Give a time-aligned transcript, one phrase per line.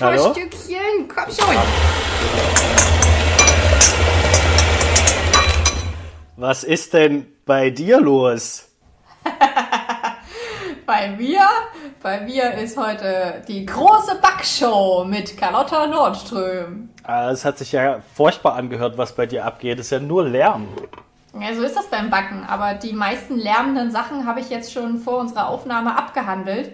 [0.00, 0.32] Hallo?
[0.32, 1.56] Stückchen, komm schon.
[6.36, 8.66] Was ist denn bei dir los?
[10.86, 11.42] Bei mir,
[12.02, 16.88] bei mir ist heute die große Backshow mit Carlotta Nordström.
[17.04, 19.78] Ah, Es hat sich ja furchtbar angehört, was bei dir abgeht.
[19.78, 20.66] Es ist ja nur Lärm.
[21.40, 24.98] Ja, so ist das beim Backen, aber die meisten lärmenden Sachen habe ich jetzt schon
[24.98, 26.72] vor unserer Aufnahme abgehandelt.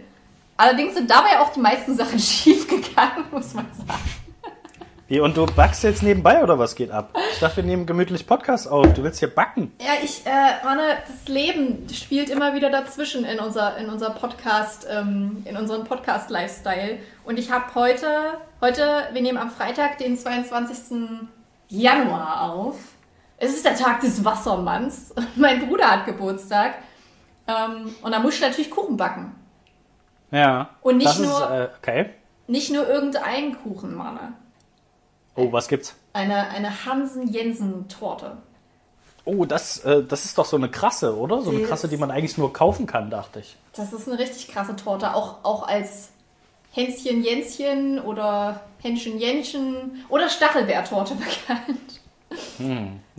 [0.57, 4.01] Allerdings sind dabei auch die meisten Sachen schief gegangen, muss man sagen.
[5.09, 7.17] Wie, und du backst jetzt nebenbei oder was geht ab?
[7.33, 8.93] Ich dachte, wir nehmen gemütlich Podcast auf.
[8.93, 9.73] Du willst hier backen.
[9.81, 14.85] Ja, ich, äh, Manne, das Leben spielt immer wieder dazwischen in unser, in unser Podcast,
[14.91, 16.99] ähm, in unseren Podcast-Lifestyle.
[17.25, 18.09] Und ich habe heute,
[18.61, 21.29] heute, wir nehmen am Freitag, den 22.
[21.69, 22.75] Januar auf.
[23.37, 25.15] Es ist der Tag des Wassermanns.
[25.37, 26.75] Mein Bruder hat Geburtstag.
[27.47, 29.37] Ähm, und da muss ich natürlich Kuchen backen.
[30.31, 30.71] Ja.
[30.83, 32.11] Und nicht das nur- Ist, äh, okay.
[32.49, 34.33] Nicht nur irgendeinen Kuchen, Manne.
[35.35, 35.95] Oh, was gibt's?
[36.13, 38.37] Eine, eine Hansen-Jensen-Torte.
[39.25, 41.43] Oh, das, äh, das ist doch so eine krasse, oder?
[41.43, 43.57] So eine Die krasse, die man eigentlich nur kaufen kann, dachte ich.
[43.75, 46.11] Das ist eine richtig krasse Torte, auch, auch als
[46.73, 52.01] Hänschen Jänschen oder Hähnchen Jänchen oder Stachelbeertorte bekannt.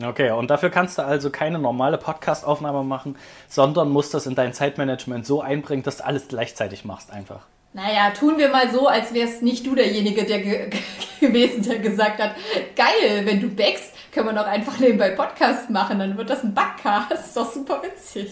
[0.02, 4.54] Okay, und dafür kannst du also keine normale Podcast-Aufnahme machen, sondern musst das in dein
[4.54, 7.42] Zeitmanagement so einbringen, dass du alles gleichzeitig machst einfach.
[7.74, 10.70] Naja, tun wir mal so, als wärst nicht du derjenige der ge
[11.20, 12.32] gewesen, der gesagt hat,
[12.76, 16.54] geil, wenn du backst, können wir doch einfach nebenbei Podcast machen, dann wird das ein
[16.54, 17.12] Backcast.
[17.12, 18.32] Das ist doch super witzig.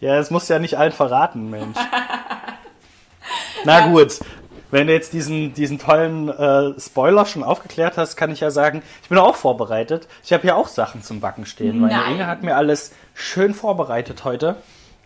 [0.00, 1.76] Ja, das musst du ja nicht allen verraten, Mensch.
[3.64, 4.20] Na gut,
[4.72, 8.82] wenn du jetzt diesen, diesen tollen äh, Spoiler schon aufgeklärt hast, kann ich ja sagen,
[9.02, 10.08] ich bin auch vorbereitet.
[10.24, 11.78] Ich habe ja auch Sachen zum Backen stehen.
[11.78, 12.12] Meine Nein.
[12.14, 14.56] Inge hat mir alles schön vorbereitet heute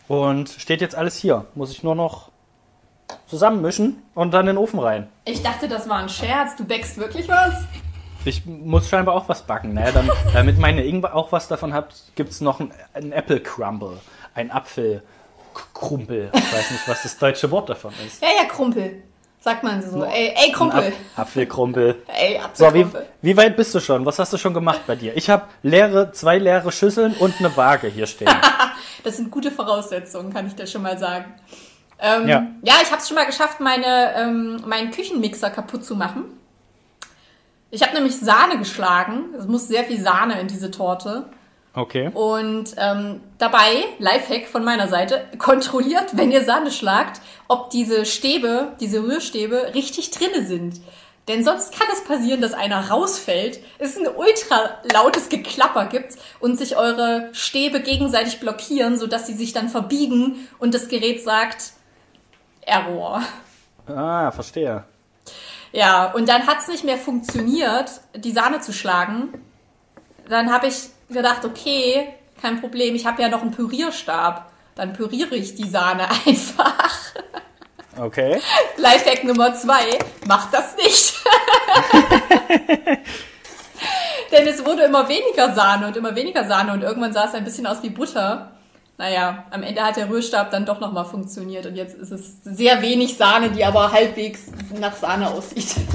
[0.06, 1.46] und steht jetzt alles hier.
[1.56, 2.30] Muss ich nur noch
[3.26, 5.08] zusammenmischen und dann in den Ofen rein.
[5.24, 6.54] Ich dachte, das war ein Scherz.
[6.54, 7.54] Du backst wirklich was?
[8.24, 9.74] Ich muss scheinbar auch was backen.
[9.74, 9.90] Ne?
[9.92, 13.98] Dann, damit meine Inge auch was davon hat, gibt's noch ein, ein Apple Crumble.
[14.32, 16.30] Ein Apfelkrumpel.
[16.32, 18.22] Ich weiß nicht, was das deutsche Wort davon ist.
[18.22, 19.02] Ja, ja, Krumpel.
[19.46, 20.02] Sagt man so.
[20.02, 20.86] Ey, ey Krumpel.
[20.86, 22.02] Ein Ap Apfelkrumpel.
[22.08, 23.06] Ey, So, wie, Apfelkrumpel.
[23.22, 24.04] wie weit bist du schon?
[24.04, 25.16] Was hast du schon gemacht bei dir?
[25.16, 28.28] Ich habe leere, zwei leere Schüsseln und eine Waage hier stehen.
[29.04, 31.32] Das sind gute Voraussetzungen, kann ich dir schon mal sagen.
[32.00, 32.48] Ähm, Ja.
[32.62, 32.74] ja.
[32.82, 36.24] ich habe es schon mal geschafft, meine, ähm, meinen Küchenmixer kaputt zu machen.
[37.70, 39.26] Ich habe nämlich Sahne geschlagen.
[39.38, 41.28] Es muss sehr viel Sahne in diese Torte.
[41.76, 42.10] Okay.
[42.14, 48.72] Und ähm, dabei, Lifehack von meiner Seite, kontrolliert, wenn ihr Sahne schlagt, ob diese Stäbe,
[48.80, 50.80] diese Rührstäbe richtig drinne sind.
[51.28, 56.56] Denn sonst kann es passieren, dass einer rausfällt, es ein ultra lautes Geklapper gibt und
[56.56, 61.72] sich eure Stäbe gegenseitig blockieren, sodass sie sich dann verbiegen und das Gerät sagt
[62.62, 63.20] Error.
[63.86, 64.84] Ah, verstehe.
[65.72, 69.34] Ja, und dann hat's nicht mehr funktioniert, die Sahne zu schlagen.
[70.26, 74.50] Dann habe ich gedacht, okay, kein Problem, ich habe ja noch einen Pürierstab.
[74.74, 76.92] Dann püriere ich die Sahne einfach.
[77.98, 78.40] Okay.
[78.76, 81.14] Lifehack Nummer zwei, macht das nicht.
[84.32, 87.44] Denn es wurde immer weniger Sahne und immer weniger Sahne und irgendwann sah es ein
[87.44, 88.52] bisschen aus wie Butter.
[88.98, 92.82] Naja, am Ende hat der Rührstab dann doch nochmal funktioniert und jetzt ist es sehr
[92.82, 94.46] wenig Sahne, die aber halbwegs
[94.78, 95.74] nach Sahne aussieht.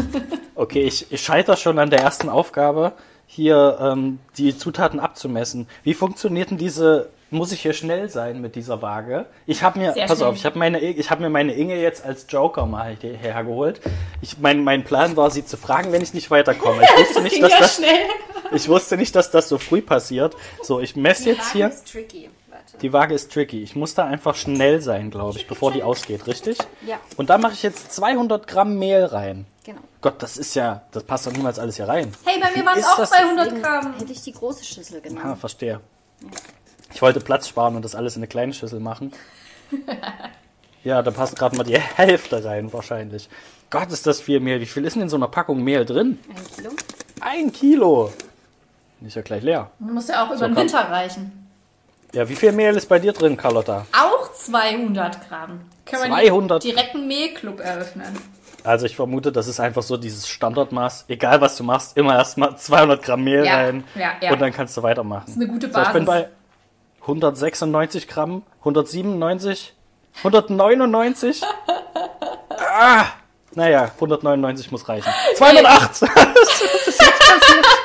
[0.53, 2.91] Okay, ich, ich scheitere schon an der ersten Aufgabe,
[3.33, 5.67] hier ähm, die Zutaten abzumessen.
[5.83, 9.25] Wie funktioniert denn diese, muss ich hier schnell sein mit dieser Waage?
[9.45, 10.29] Ich habe mir, Sehr pass schnell.
[10.29, 13.79] auf, ich habe meine, ich habe mir meine Inge jetzt als Joker mal hierher geholt.
[14.21, 16.83] Ich, mein, mein Plan war, sie zu fragen, wenn ich nicht weiterkomme.
[16.83, 17.99] Ich wusste Das nicht, dass ja das, schnell.
[18.53, 20.35] ich wusste nicht, dass das so früh passiert.
[20.61, 21.69] So, ich messe jetzt hier.
[21.69, 22.29] ist tricky.
[22.81, 23.61] Die Waage ist tricky.
[23.61, 26.57] Ich muss da einfach schnell sein, glaube ich, bevor die ausgeht, richtig?
[26.85, 26.99] Ja.
[27.17, 29.45] Und da mache ich jetzt 200 Gramm Mehl rein.
[29.63, 29.81] Genau.
[30.01, 32.11] Gott, das ist ja, das passt doch niemals alles hier rein.
[32.25, 33.09] Hey, bei mir waren es auch das?
[33.09, 33.93] 200 Deswegen Gramm.
[33.99, 35.35] hätte ich die große Schüssel Ah, genommen.
[35.35, 35.79] verstehe.
[36.93, 39.11] Ich wollte Platz sparen und das alles in eine kleine Schüssel machen.
[40.83, 43.29] Ja, da passt gerade mal die Hälfte rein, wahrscheinlich.
[43.69, 44.59] Gott, ist das viel Mehl.
[44.61, 46.17] Wie viel ist denn in so einer Packung Mehl drin?
[46.27, 46.71] Ein Kilo.
[47.21, 48.13] Ein Kilo.
[49.05, 49.69] Ist ja gleich leer.
[49.77, 50.63] Muss ja auch über den komm.
[50.63, 51.40] Winter reichen.
[52.13, 53.85] Ja, wie viel Mehl ist bei dir drin, Carlotta?
[53.93, 55.61] Auch 200 Gramm.
[55.85, 56.63] Können wir 200?
[56.63, 58.17] direkt einen Mehlclub eröffnen.
[58.63, 61.05] Also ich vermute, das ist einfach so dieses Standardmaß.
[61.07, 64.33] Egal was du machst, immer erstmal 200 Gramm Mehl Ja, rein ja, ja.
[64.33, 65.23] und dann kannst du weitermachen.
[65.25, 66.25] Das ist eine gute So, ich bin Basis.
[66.25, 69.73] bei 196 Gramm, 197,
[70.17, 71.41] 199.
[72.49, 73.05] ah,
[73.55, 75.11] naja, 199 muss reichen.
[75.35, 76.01] 208!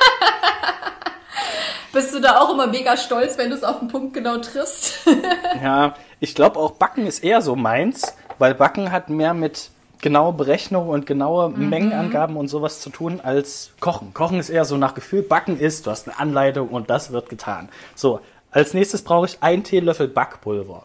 [1.97, 4.99] Bist du da auch immer mega stolz, wenn du es auf den Punkt genau triffst?
[5.63, 10.31] ja, ich glaube auch Backen ist eher so meins, weil Backen hat mehr mit genaue
[10.33, 11.69] Berechnungen und genaue Mhm.
[11.69, 14.13] Mengenangaben und sowas zu tun als Kochen.
[14.13, 17.29] Kochen ist eher so nach Gefühl, Backen ist, du hast eine Anleitung und das wird
[17.29, 17.67] getan.
[17.95, 18.19] So,
[18.51, 20.83] als nächstes brauche ich einen Teelöffel Backpulver.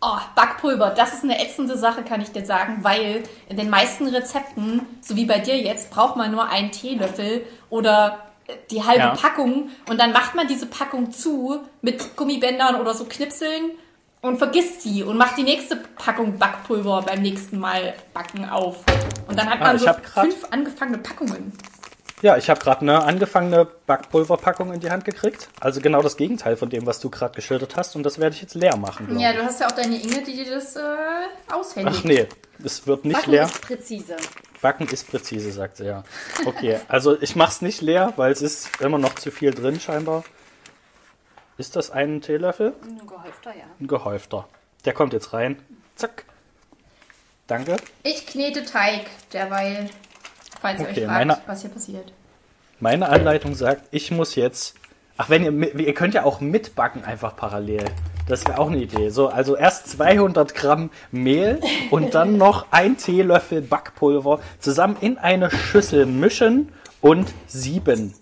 [0.00, 4.06] Oh, Backpulver, das ist eine ätzende Sache, kann ich dir sagen, weil in den meisten
[4.06, 8.20] Rezepten, so wie bei dir jetzt, braucht man nur einen Teelöffel oder
[8.70, 9.14] die halbe Ja.
[9.14, 13.72] Packung und dann macht man diese Packung zu mit Gummibändern oder so Knipseln
[14.22, 18.78] und vergisst die und macht die nächste Packung Backpulver beim nächsten Mal backen auf.
[19.28, 19.90] Und dann hat Ah, man ich so
[20.20, 21.52] fünf angefangene Packungen.
[22.22, 25.48] Ja, ich habe gerade eine angefangene Backpulverpackung in die Hand gekriegt.
[25.60, 27.94] Also genau das Gegenteil von dem, was du gerade geschildert hast.
[27.94, 29.18] Und das werde ich jetzt leer machen.
[29.18, 29.36] Ja, ich.
[29.36, 30.80] du hast ja auch deine Inge, die dir das äh,
[31.52, 31.98] aushändigt.
[32.00, 32.26] Ach nee,
[32.64, 33.44] es wird nicht Backen leer.
[33.44, 34.16] ist präzise.
[34.62, 36.02] Backen ist präzise, sagt sie ja.
[36.44, 40.24] Okay, also ich mach's nicht leer, weil es ist immer noch zu viel drin scheinbar.
[41.58, 42.74] Ist das ein Teelöffel?
[42.82, 43.64] Ein gehäufter, ja.
[43.80, 44.48] Ein gehäufter.
[44.84, 45.60] Der kommt jetzt rein.
[45.94, 46.24] Zack.
[47.46, 47.76] Danke.
[48.02, 49.88] Ich knete Teig derweil,
[50.60, 52.12] falls ihr Okay, euch fragt, meine- was hier passiert.
[52.80, 54.74] Meine Anleitung sagt, ich muss jetzt.
[55.16, 57.84] Ach, wenn ihr, ihr könnt ja auch mitbacken einfach parallel.
[58.28, 59.10] Das wäre auch eine Idee.
[59.10, 65.50] So, also erst 200 Gramm Mehl und dann noch ein Teelöffel Backpulver zusammen in eine
[65.50, 68.14] Schüssel mischen und sieben.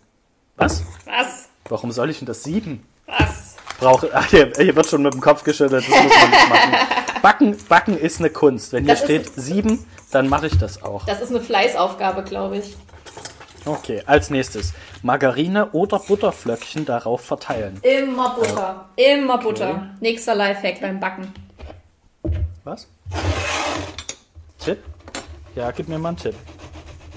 [0.57, 0.85] Was?
[1.07, 1.49] Was?
[1.69, 2.87] Warum soll ich denn das sieben?
[3.07, 3.57] Was?
[3.79, 4.11] Brauche.
[4.13, 5.85] Ach, hier, hier wird schon mit dem Kopf geschüttelt.
[5.89, 6.75] Das muss man nicht machen.
[7.23, 8.75] Backen, Backen ist eine Kunst.
[8.75, 11.07] Wenn hier Das steht sieben, dann mache ich das auch.
[11.07, 12.77] Das ist eine Fleißaufgabe, glaube ich.
[13.67, 17.79] Okay, als nächstes Margarine oder Butterflöckchen darauf verteilen.
[17.83, 18.89] Immer Butter.
[18.97, 19.91] Immer Butter.
[20.01, 21.33] Nächster Lifehack beim Backen.
[22.65, 22.89] Was?
[24.59, 24.79] Tipp?
[25.55, 26.35] Ja, gib mir mal einen Tipp.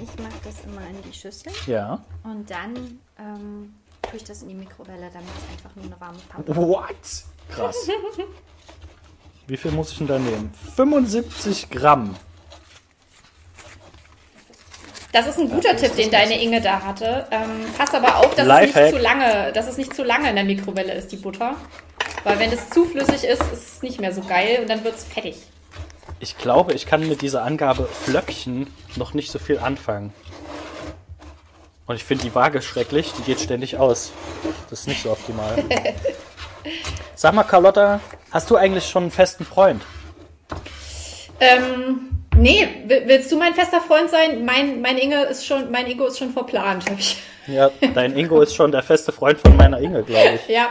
[0.01, 1.99] Ich mache das immer in die Schüssel Ja.
[2.23, 3.73] und dann ähm,
[4.03, 7.25] tue ich das in die Mikrowelle, damit es einfach nur eine warme Pappe What?
[7.49, 7.89] Krass.
[9.47, 10.53] Wie viel muss ich denn da nehmen?
[10.75, 12.15] 75 Gramm.
[15.18, 17.25] Das ist ein guter Tipp, den deine Inge da hatte.
[17.31, 20.36] Ähm, pass aber auf, dass es nicht zu lange, dass es nicht zu lange in
[20.36, 21.56] der Mikrowelle ist, die Butter.
[22.24, 24.94] Weil wenn es zu flüssig ist, ist es nicht mehr so geil und dann wird
[24.94, 25.38] es fettig.
[26.19, 30.14] Ich glaube, ich kann mit dieser Angabe Flöckchen noch nicht so viel anfangen.
[31.88, 34.12] Und ich finde die Waage schrecklich, die geht ständig aus.
[34.69, 35.64] Das ist nicht so optimal.
[37.16, 39.81] Sag mal, Carlotta, hast du eigentlich schon einen festen Freund?
[41.40, 44.45] Ähm, nee, will- willst du mein fester Freund sein?
[44.45, 46.89] Mein, mein Inge ist schon, mein Ego ist schon verplant.
[46.89, 47.18] hab ich.
[47.47, 50.47] Ja, dein Ingo ist schon der feste Freund von meiner Inge, glaube ich.
[50.53, 50.68] Ja.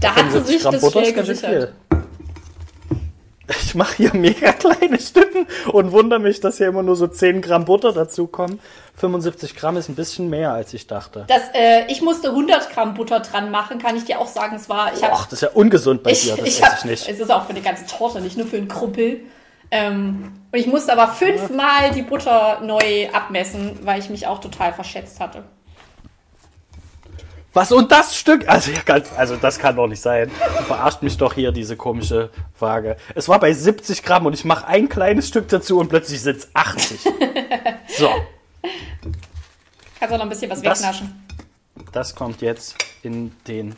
[0.00, 1.72] Da hat sie 75 sich Gramm das Butter schnell gesichert.
[3.64, 7.42] Ich mache hier mega kleine Stücken und wundere mich, dass hier immer nur so 10
[7.42, 8.60] Gramm Butter dazukommen.
[8.96, 11.24] 75 Gramm ist ein bisschen mehr, als ich dachte.
[11.28, 14.56] Das, äh, ich musste 100 Gramm Butter dran machen, kann ich dir auch sagen.
[14.56, 16.66] Es war, ich habe Ach, das ist ja ungesund bei ich, dir, das ich esse
[16.66, 17.08] hab, ich nicht.
[17.08, 19.20] Es ist auch für eine ganze Torte, nicht nur für einen Kruppel.
[19.72, 24.72] Ähm, und ich musste aber fünfmal die Butter neu abmessen, weil ich mich auch total
[24.74, 25.42] verschätzt hatte.
[27.54, 28.48] Was und das Stück?
[28.48, 30.30] Also, ja, ganz, also das kann doch nicht sein.
[30.58, 32.96] Du verarscht mich doch hier, diese komische Waage.
[33.14, 36.36] Es war bei 70 Gramm und ich mache ein kleines Stück dazu und plötzlich sind
[36.38, 37.00] es 80.
[37.96, 38.08] So,
[39.98, 41.26] Kannst auch noch ein bisschen was Das- wegnaschen.
[41.92, 43.74] das kommt jetzt in den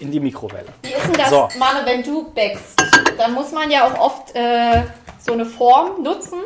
[0.00, 0.72] in die Mikrowelle.
[0.82, 1.48] Wie ist denn das, So.
[1.58, 2.82] Mane, wenn du backst?
[3.18, 4.82] Dann muss man ja auch oft äh,
[5.18, 6.40] so eine Form nutzen.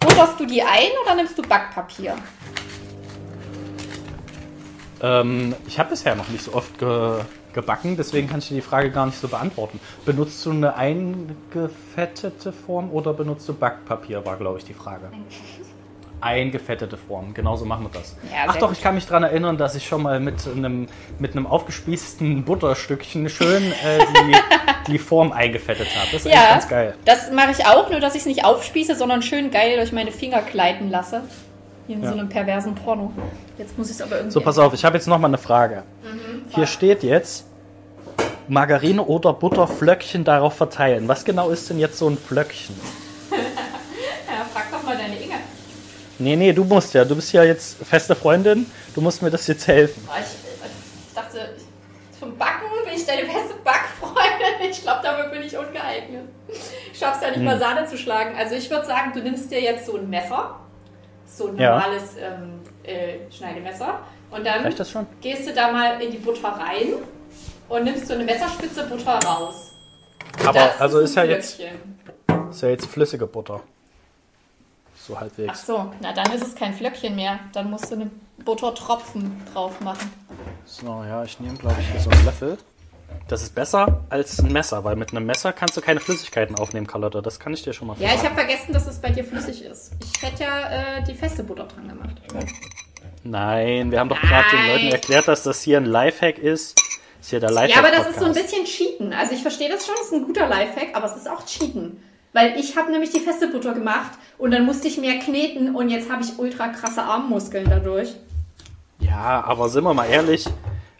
[0.00, 2.16] Butterst du die ein oder nimmst du Backpapier?
[5.02, 7.20] Ähm, ich habe bisher noch nicht so oft ge
[7.52, 9.80] gebacken, deswegen kann ich dir die Frage gar nicht so beantworten.
[10.04, 15.10] Benutzt du eine eingefettete Form oder benutzt du Backpapier, war glaube ich die Frage.
[16.20, 18.16] Eingefettete Form, genauso machen wir das.
[18.32, 21.32] Ja, Ach doch, ich kann mich daran erinnern, dass ich schon mal mit einem, mit
[21.32, 24.36] einem aufgespießten Butterstückchen schön äh, die,
[24.92, 26.08] die Form eingefettet habe.
[26.12, 26.94] Das ist Ja, ganz geil.
[27.04, 30.10] das mache ich auch, nur dass ich es nicht aufspieße, sondern schön geil durch meine
[30.10, 31.22] Finger gleiten lasse.
[31.86, 32.08] Wie in Ja.
[32.12, 33.12] so einem perversen Porno.
[33.58, 34.32] Jetzt muss ich es aber irgendwie.
[34.32, 35.82] So, pass auf, ich habe jetzt noch mal eine Frage.
[36.54, 37.44] Hier steht jetzt
[38.48, 41.08] Margarine oder Butterflöckchen darauf verteilen.
[41.08, 42.74] Was genau ist denn jetzt so ein Flöckchen?
[43.30, 45.34] Ja, frag doch mal deine Inge.
[46.18, 47.04] Nee, nee, du musst ja.
[47.04, 48.66] Du bist ja jetzt feste Freundin.
[48.94, 50.06] Du musst mir das jetzt helfen.
[50.18, 50.24] Ich,
[51.08, 51.54] ich dachte,
[52.18, 54.70] zum Backen bin ich deine beste Backfreundin.
[54.70, 56.22] Ich glaube, dafür bin ich ungeeignet.
[56.92, 57.44] Ich schaff's ja nicht Hm.
[57.44, 58.34] mal Sahne zu schlagen.
[58.38, 60.58] Also ich würde sagen, du nimmst dir jetzt so ein Messer.
[61.26, 61.72] So ein Ja.
[61.78, 63.98] normales ähm, äh, Schneidemesser.
[64.30, 65.06] Und dann Reicht das schon?
[65.20, 66.94] gehst du da mal in die Butter rein
[67.68, 69.72] und nimmst so eine Messerspitze Butter raus.
[70.46, 72.48] Aber Das also ein ist ja jetzt Flöckchen.
[72.50, 73.60] ist ja jetzt flüssige Butter.
[75.06, 75.66] So Ach halbwegs.
[75.66, 77.38] so, na dann ist es kein Flöckchen mehr.
[77.52, 78.10] Dann musst du eine
[78.44, 80.10] Buttertropfen drauf machen.
[80.64, 82.58] So, ja, ich nehme glaube ich hier so einen Löffel.
[83.28, 86.86] Das ist besser als ein Messer, weil mit einem Messer kannst du keine Flüssigkeiten aufnehmen,
[86.86, 87.20] Carlotta.
[87.20, 88.36] Das kann ich dir schon mal Ja, ich verraten.
[88.36, 89.92] habe vergessen, dass es bei dir flüssig ist.
[90.02, 92.16] Ich hätte ja äh, die feste Butter dran gemacht.
[93.24, 94.66] Nein, wir haben doch gerade den.
[94.68, 96.76] Leuten erklärt, dass das hier ein Lifehack ist.
[96.78, 97.70] Das ist hier der Lifehack.
[97.82, 99.12] Ja, aber das ist so ein bisschen Cheaten.
[99.12, 102.00] Also ich verstehe das schon, es ist ein guter Lifehack, aber es ist auch Cheaten.
[102.36, 105.88] Weil ich habe nämlich die feste Butter gemacht und dann musste ich mehr kneten und
[105.88, 108.14] jetzt habe ich ultra krasse Armmuskeln dadurch.
[108.98, 110.44] Ja, aber sind wir mal ehrlich,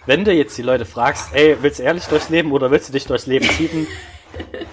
[0.06, 2.94] wenn du jetzt die Leute fragst, ey, willst du ehrlich durchs Leben oder willst du
[2.94, 3.86] dich durchs Leben cheaten?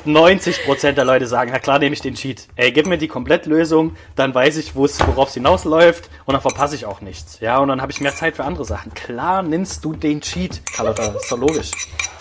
[0.06, 2.48] 90% der Leute sagen, na klar nehme ich den Cheat.
[2.56, 6.86] Ey, gib mir die Komplettlösung, dann weiß ich, worauf es hinausläuft und dann verpasse ich
[6.86, 7.40] auch nichts.
[7.40, 8.94] Ja, und dann habe ich mehr Zeit für andere Sachen.
[8.94, 11.72] Klar nimmst du den Cheat, Carlotta, ist doch logisch.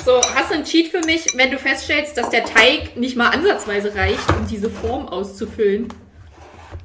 [0.05, 3.29] So, hast du einen Cheat für mich, wenn du feststellst, dass der Teig nicht mal
[3.29, 5.89] ansatzweise reicht, um diese Form auszufüllen?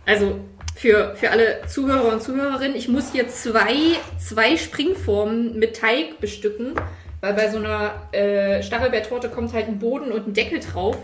[0.06, 0.40] Also
[0.76, 6.74] für, für alle Zuhörer und Zuhörerinnen, ich muss hier zwei, zwei Springformen mit Teig bestücken,
[7.22, 10.98] weil bei so einer äh, Stachelbeertorte kommt halt ein Boden und ein Deckel drauf.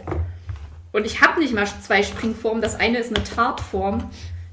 [0.91, 2.61] Und ich habe nicht mal zwei Springformen.
[2.61, 4.11] Das eine ist eine Tartform,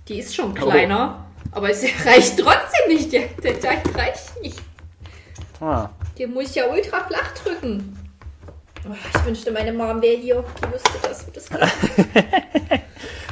[0.08, 3.12] die ist schon kleiner, aber es reicht trotzdem nicht.
[3.12, 4.60] Der, der Teig reicht nicht.
[5.60, 7.96] Ah, Den muss ich ja ultra flach drücken.
[8.88, 10.42] Oh, ich wünschte, meine Mom wäre hier.
[10.58, 11.60] Die wüsste das, wie das geht.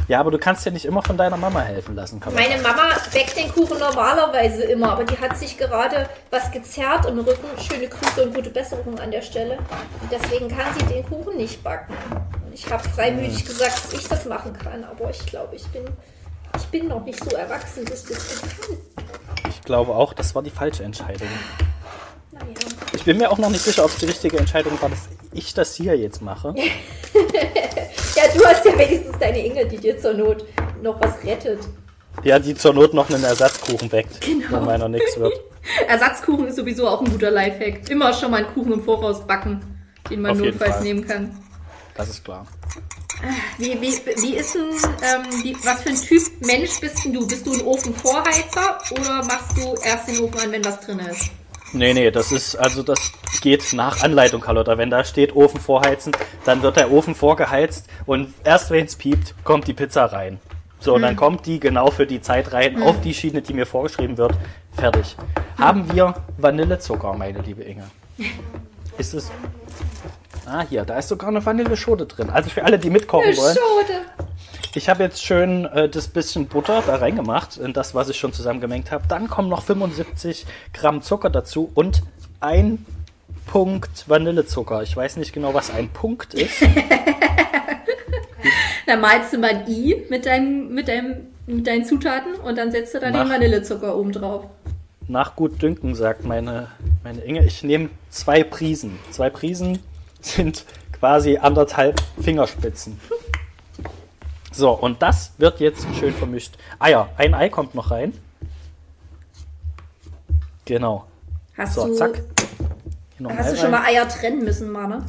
[0.09, 2.43] ja, aber du kannst dir nicht immer von deiner Mama helfen lassen, Carlotta.
[2.43, 7.19] Meine Mama backt den Kuchen normalerweise immer, aber die hat sich gerade was gezerrt im
[7.19, 7.47] Rücken.
[7.61, 9.59] Schöne Grüße und gute Besserung an der Stelle.
[9.59, 11.95] Und deswegen kann sie den Kuchen nicht backen.
[12.47, 15.85] Und ich habe freimütig gesagt, dass ich das machen kann, aber ich glaube, ich bin,
[16.57, 18.77] ich bin noch nicht so erwachsen, dass ich das kann.
[19.51, 21.29] Ich glaube auch, das war die falsche Entscheidung.
[22.95, 25.01] Ich bin mir auch noch nicht sicher, ob es die richtige Entscheidung war, dass
[25.33, 26.55] ich das hier jetzt mache.
[28.17, 30.45] Ja, du hast ja wenigstens deine Inge, die dir zur Not
[30.83, 31.61] noch was rettet.
[32.25, 34.51] Ja, die zur Not noch einen Ersatzkuchen backt, Genau.
[34.51, 35.35] wenn meiner nichts wird.
[35.89, 37.89] Ersatzkuchen ist sowieso auch ein guter Lifehack.
[37.89, 39.61] Immer schon mal einen Kuchen im Voraus backen,
[40.11, 40.83] den man Auf notfalls Fall.
[40.83, 41.39] nehmen kann.
[41.95, 42.45] Das ist klar.
[43.59, 43.93] Wie, wie,
[44.23, 47.27] wie ist denn, ähm, wie, was für ein Typ Mensch bist denn du?
[47.27, 51.31] Bist du ein Ofenvorheizer oder machst du erst den Ofen an, wenn was drin ist?
[51.73, 54.79] Nee, nee, das ist, also das geht nach Anleitung, Carlotta.
[54.79, 56.13] Wenn da steht Ofen vorheizen,
[56.45, 60.41] dann wird der Ofen vorgeheizt und erst wenn es piept, kommt die Pizza rein.
[60.81, 63.67] So, und dann kommt die genau für die Zeit rein, auf die Schiene, die mir
[63.67, 64.33] vorgeschrieben wird.
[64.73, 65.17] Fertig.
[65.59, 67.85] Haben wir Vanillezucker, meine liebe Inge?
[68.99, 69.31] Ist es.
[70.47, 72.31] Ah, hier, da ist sogar eine Vanilleschote drin.
[72.31, 73.55] Also für alle, die mitkochen wollen.
[73.55, 74.01] Schade.
[74.75, 78.33] Ich habe jetzt schön äh, das bisschen Butter da reingemacht, in das, was ich schon
[78.33, 79.05] zusammengemengt habe.
[79.09, 82.03] Dann kommen noch 75 Gramm Zucker dazu und
[82.41, 82.85] ein
[83.47, 84.83] Punkt Vanillezucker.
[84.83, 86.63] Ich weiß nicht genau, was ein Punkt ist.
[88.87, 92.73] Dann malst du mal ein I mit, deinem, mit, deinem, mit deinen Zutaten und dann
[92.73, 93.29] setzt du da den.
[93.29, 94.45] Vanillezucker oben drauf.
[95.09, 96.69] Nach gut dünken, sagt meine,
[97.05, 97.45] meine Inge.
[97.45, 98.99] Ich nehme zwei Prisen.
[99.11, 99.81] Zwei Prisen
[100.21, 102.99] sind quasi anderthalb Fingerspitzen.
[104.59, 106.59] So, und das wird jetzt schön vermischt.
[106.81, 107.09] Eier.
[107.17, 108.13] Ein Ei kommt noch rein.
[110.65, 111.05] Genau.
[111.57, 112.23] Hast So, du, zack.
[113.37, 113.71] Hast du schon rein.
[113.71, 115.05] mal Eier trennen müssen, Mane?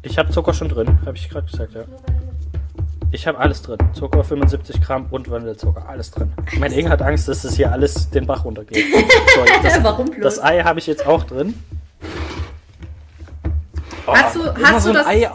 [0.00, 1.82] Ich habe Zucker schon drin, habe ich gerade gesagt, ja.
[3.10, 3.76] Ich habe alles drin.
[3.92, 6.32] Zucker 75 Gramm und Vanillezucker, alles drin.
[6.58, 8.82] Meine Inge hat Angst, dass das hier alles den Bach runtergeht.
[9.34, 10.22] So, das, Warum bloß?
[10.36, 11.52] das Ei habe ich jetzt auch drin.
[14.06, 15.30] Oh, Hast du- hast du ein das- Ei.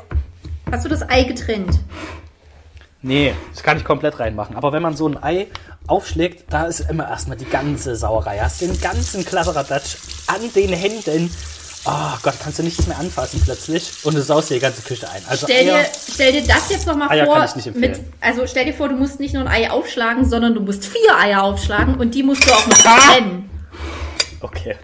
[0.71, 1.79] Hast du das Ei getrennt?
[3.05, 4.55] Nee, das kann ich komplett reinmachen.
[4.55, 5.45] Aber wenn man so ein Ei
[5.85, 8.39] aufschlägt, da ist immer erstmal die ganze Sauerei.
[8.39, 11.29] Hast den ganzen Kladderadatsch an den Händen.
[11.85, 15.07] Oh Gott, kannst du nichts mehr anfassen plötzlich und du saust dir die ganze Küche
[15.07, 15.21] ein.
[15.29, 17.47] Also Stell dir, Eier, stell dir das jetzt nochmal vor.
[17.75, 20.83] mit, also stell dir vor, du musst nicht nur ein Ei aufschlagen, sondern du musst
[20.87, 22.97] vier Eier aufschlagen und die musst du auch noch Ah!
[23.13, 23.47] trennen.
[24.41, 24.77] Okay.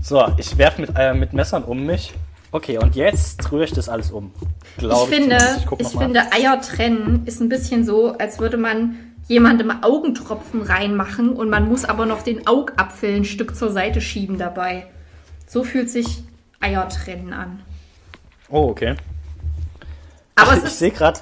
[0.00, 2.14] So, ich werfe mit, äh, mit Messern um mich.
[2.50, 4.32] Okay, und jetzt rühre ich das alles um.
[4.78, 5.38] Glaub Ich finde,
[5.78, 6.04] ich, mal.
[6.04, 11.68] finde, Eier trennen ist ein bisschen so, als würde man jemandem Augentropfen reinmachen und man
[11.68, 14.86] muss aber noch den Augapfel ein Stück zur Seite schieben dabei.
[15.46, 16.22] So fühlt sich
[16.60, 17.62] Eier trennen an.
[18.48, 18.96] Oh, okay.
[20.34, 21.20] Aber ich es ist, sehe gerade.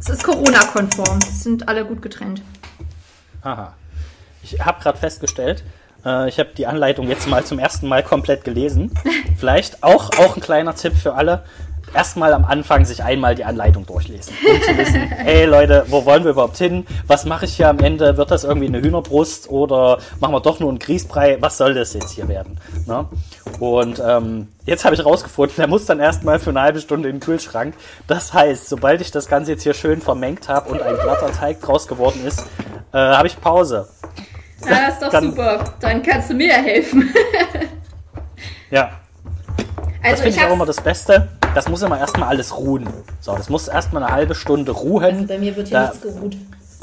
[0.00, 1.18] es ist Corona-konform.
[1.18, 2.42] Es sind alle gut getrennt.
[3.42, 3.74] Aha.
[4.42, 5.62] Ich habe gerade festgestellt,
[6.04, 8.92] äh, ich habe die Anleitung jetzt mal zum ersten Mal komplett gelesen.
[9.36, 11.44] Vielleicht auch, auch ein kleiner Tipp für alle.
[11.94, 16.24] Erstmal am Anfang sich einmal die Anleitung durchlesen, um zu wissen, ey Leute, wo wollen
[16.24, 16.86] wir überhaupt hin?
[17.06, 18.16] Was mache ich hier am Ende?
[18.16, 21.36] Wird das irgendwie eine Hühnerbrust oder machen wir doch nur einen Grießbrei?
[21.40, 22.58] Was soll das jetzt hier werden?
[22.86, 23.06] Ne?
[23.60, 27.16] Und ähm, jetzt habe ich rausgefunden, der muss dann erstmal für eine halbe Stunde in
[27.16, 27.74] den Kühlschrank.
[28.08, 31.60] Das heißt, sobald ich das Ganze jetzt hier schön vermengt habe und ein glatter Teig
[31.60, 32.40] draus geworden ist,
[32.92, 33.86] äh, habe ich Pause.
[34.68, 35.74] Ja, ist doch Dann- super.
[35.80, 37.12] Dann kannst du mir ja helfen.
[38.70, 38.90] Ja.
[39.56, 39.66] das
[40.02, 41.28] Also finde ich ich auch immer das Beste.
[41.54, 42.88] Das muss immer erstmal alles ruhen.
[43.20, 46.36] So, das muss erstmal eine halbe Stunde ruhen, Bei mir wird hier da, nichts geruht.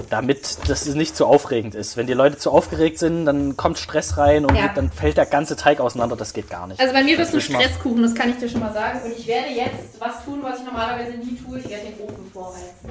[0.09, 1.97] damit das nicht zu aufregend ist.
[1.97, 4.69] Wenn die Leute zu aufgeregt sind, dann kommt Stress rein und Ja.
[4.73, 6.15] dann fällt der ganze Teig auseinander.
[6.15, 6.79] Das geht gar nicht.
[6.79, 8.61] Also bei mir wird es ein Das ist mal- Stresskuchen, das kann ich dir schon
[8.61, 9.01] mal sagen.
[9.03, 11.59] Und ich werde jetzt was tun, was ich normalerweise nie tue.
[11.59, 12.89] Ich werde den Ofen vorheizen.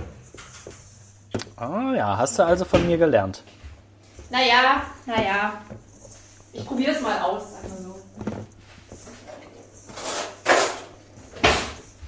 [1.56, 3.42] Ah ja, hast du also von mir gelernt.
[4.30, 5.52] Naja, naja.
[6.52, 7.96] Ich probiere es mal aus, sagen wir so.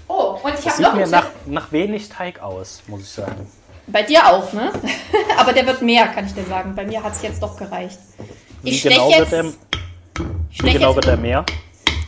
[0.08, 3.50] Oh, und ich habe noch sieht mir nach, nach wenig Teig aus, muss ich sagen.
[3.86, 4.72] Bei dir auch, ne?
[5.36, 6.74] Aber der wird mehr, kann ich dir sagen.
[6.74, 7.98] Bei mir hat es jetzt doch gereicht.
[8.62, 9.58] Wie Ich genau, steche wird der, jetzt,
[10.62, 11.44] wie genau jetzt wird der mehr?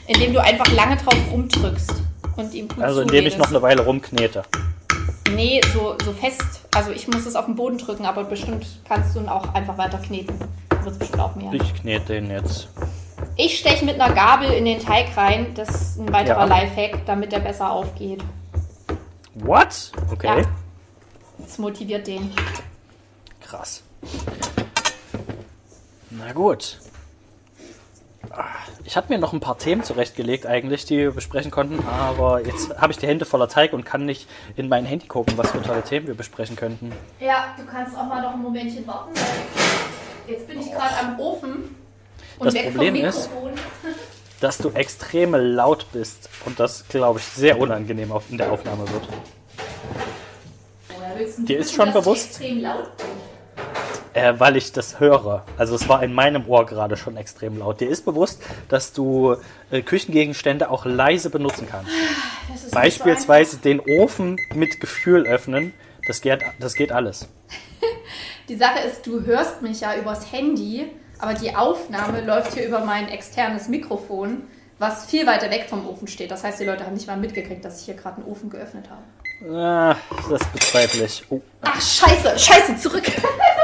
[0.07, 1.95] indem du einfach lange drauf rumdrückst
[2.37, 4.43] und ihm gut Also indem ich noch eine Weile rumknete.
[5.31, 6.43] Nee, so, so fest.
[6.75, 9.79] Also ich muss es auf den Boden drücken, aber bestimmt kannst du ihn auch einfach
[9.79, 10.39] weiter kneten.
[10.83, 11.53] Wird es bestimmt auch mehr.
[11.53, 12.69] Ich knete den jetzt.
[13.37, 15.55] Ich steche mit einer Gabel in den Teig rein.
[15.55, 16.45] Das ist ein weiterer Ja.
[16.45, 18.23] Lifehack, damit der besser aufgeht.
[19.35, 19.93] What?
[20.13, 20.27] Okay.
[20.27, 20.47] Ja.
[21.39, 22.33] Das motiviert den.
[23.41, 23.83] Krass.
[26.11, 26.79] Na gut.
[28.85, 32.77] Ich hatte mir noch ein paar Themen zurechtgelegt eigentlich, die wir besprechen konnten, aber jetzt
[32.79, 35.63] habe ich die Hände voller Teig und kann nicht in mein Handy gucken, was für
[35.63, 36.93] tolle Themen wir besprechen könnten.
[37.21, 41.19] Ja, du kannst auch mal noch ein Momentchen warten, weil jetzt bin ich gerade am
[41.19, 41.75] Ofen
[42.39, 43.31] und Das weg Problem vom ist-.
[44.41, 49.09] Dass du extrem laut bist und das, glaube ich, sehr unangenehm in der Aufnahme wird.
[51.37, 52.41] Du Dir ist schon bewusst?
[54.15, 55.45] Äh, weil ich das höre.
[55.59, 57.81] Also es war in meinem Ohr gerade schon extrem laut.
[57.81, 59.37] Dir ist bewusst, dass du
[59.73, 61.91] äh, Küchengegenstände auch leise benutzen kannst.
[61.91, 65.75] Ist nicht so Beispielsweise den Ofen mit Gefühl öffnen.
[66.07, 67.29] Das geht, das geht alles.
[68.49, 72.85] Die Sache ist, du hörst mich ja übers Handy, aber die Aufnahme läuft hier über
[72.85, 74.43] mein externes Mikrofon,
[74.79, 76.31] was viel weiter weg vom Ofen steht.
[76.31, 78.91] Das heißt, die Leute haben nicht mal mitgekriegt, dass ich hier gerade einen Ofen geöffnet
[78.91, 79.03] habe.
[79.51, 79.97] Ah,
[80.29, 81.25] das bezweifle ich.
[81.31, 81.41] Oh.
[81.63, 83.05] Ach, scheiße, scheiße, zurück.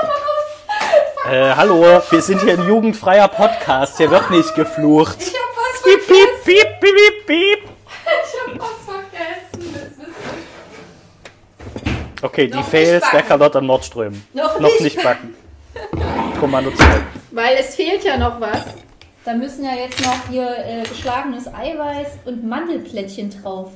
[1.29, 3.99] Äh, hallo, wir sind hier ein jugendfreier Podcast.
[3.99, 5.17] Hier wird nicht geflucht.
[5.21, 6.29] Ich hab was Piep, vergessen.
[6.45, 7.71] piep, piep, piep, piep.
[8.05, 8.95] Ich hab was
[9.61, 10.15] vergessen.
[12.23, 13.29] Okay, die Noch nicht Fails der backen.
[13.29, 14.23] Carlotta Nordström.
[14.33, 15.35] Noch nicht backen.
[16.39, 17.03] Kommando zurück.
[17.33, 18.65] Weil es fehlt ja noch was.
[19.25, 23.73] Da müssen ja jetzt noch hier äh, geschlagenes Eiweiß und Mandelplättchen drauf.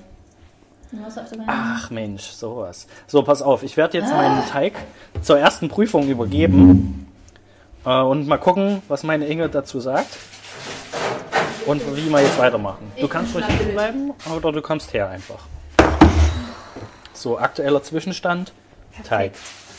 [0.93, 1.55] Was auf der Meinung?
[1.55, 2.87] Ach Mensch, sowas.
[3.07, 4.73] So, pass auf, ich werde jetzt meinen Teig
[5.21, 7.01] zur ersten Prüfung übergeben.
[7.85, 10.17] Äh, und mal gucken, was meine Inge dazu sagt.
[11.67, 12.93] Und wie wir jetzt weitermachen.
[13.01, 13.73] Du kannst ruhig schnell.
[13.73, 15.41] bleiben oder du kommst her einfach.
[17.15, 18.53] So, aktueller Zwischenstand.
[19.03, 19.33] Teig.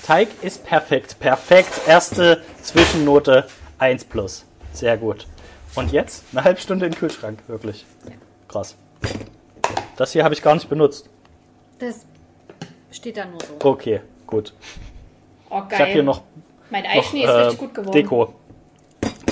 [0.03, 1.19] Teig ist perfekt.
[1.19, 1.81] Perfekt.
[1.87, 3.45] Erste Zwischennote
[3.77, 4.45] 1 plus.
[4.73, 5.27] Sehr gut.
[5.75, 7.39] Und jetzt eine halbe Stunde in den Kühlschrank.
[7.47, 7.85] Wirklich.
[8.47, 8.75] Krass.
[9.95, 11.09] Das hier habe ich gar nicht benutzt.
[11.79, 12.05] Das
[12.91, 13.67] steht da nur so.
[13.67, 14.53] Okay, gut.
[15.49, 16.21] Oh, Ich habe hier noch,
[16.69, 17.91] mein noch Eischnee ist äh, richtig gut geworden.
[17.93, 18.33] Deko.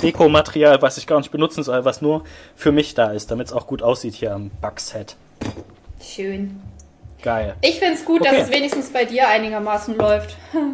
[0.01, 2.23] Dekomaterial, was ich gar nicht benutzen soll, was nur
[2.55, 5.15] für mich da ist, damit es auch gut aussieht hier am Backset.
[6.01, 6.61] Schön.
[7.21, 7.55] Geil.
[7.61, 8.31] Ich finde es gut, Okay.
[8.35, 10.35] dass es wenigstens bei dir einigermaßen läuft.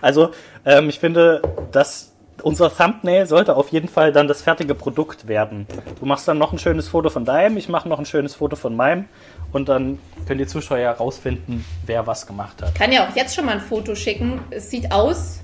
[0.00, 0.30] Also,
[0.64, 2.12] ähm, ich finde, dass
[2.42, 5.68] unser Thumbnail sollte auf jeden Fall dann das fertige Produkt werden.
[6.00, 8.56] Du machst dann noch ein schönes Foto von deinem, ich mache noch ein schönes Foto
[8.56, 9.04] von meinem
[9.52, 12.74] und dann können die Zuschauer herausfinden, wer was gemacht hat.
[12.74, 14.40] Kann ja auch jetzt schon mal ein Foto schicken.
[14.50, 15.40] Es sieht aus,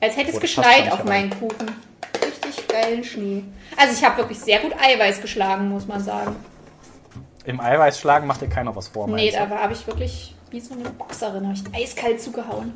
[0.00, 1.70] als hätte es Oh, geschneit auf meinen Kuchen.
[2.24, 3.44] Richtig geilen Schnee.
[3.76, 6.36] Also ich habe wirklich sehr gut Eiweiß geschlagen, muss man sagen.
[7.44, 9.08] Im Eiweiß schlagen macht dir keiner was vor.
[9.08, 12.74] Nee, da habe ich wirklich wie so eine Boxerin, habe ich eiskalt zugehauen.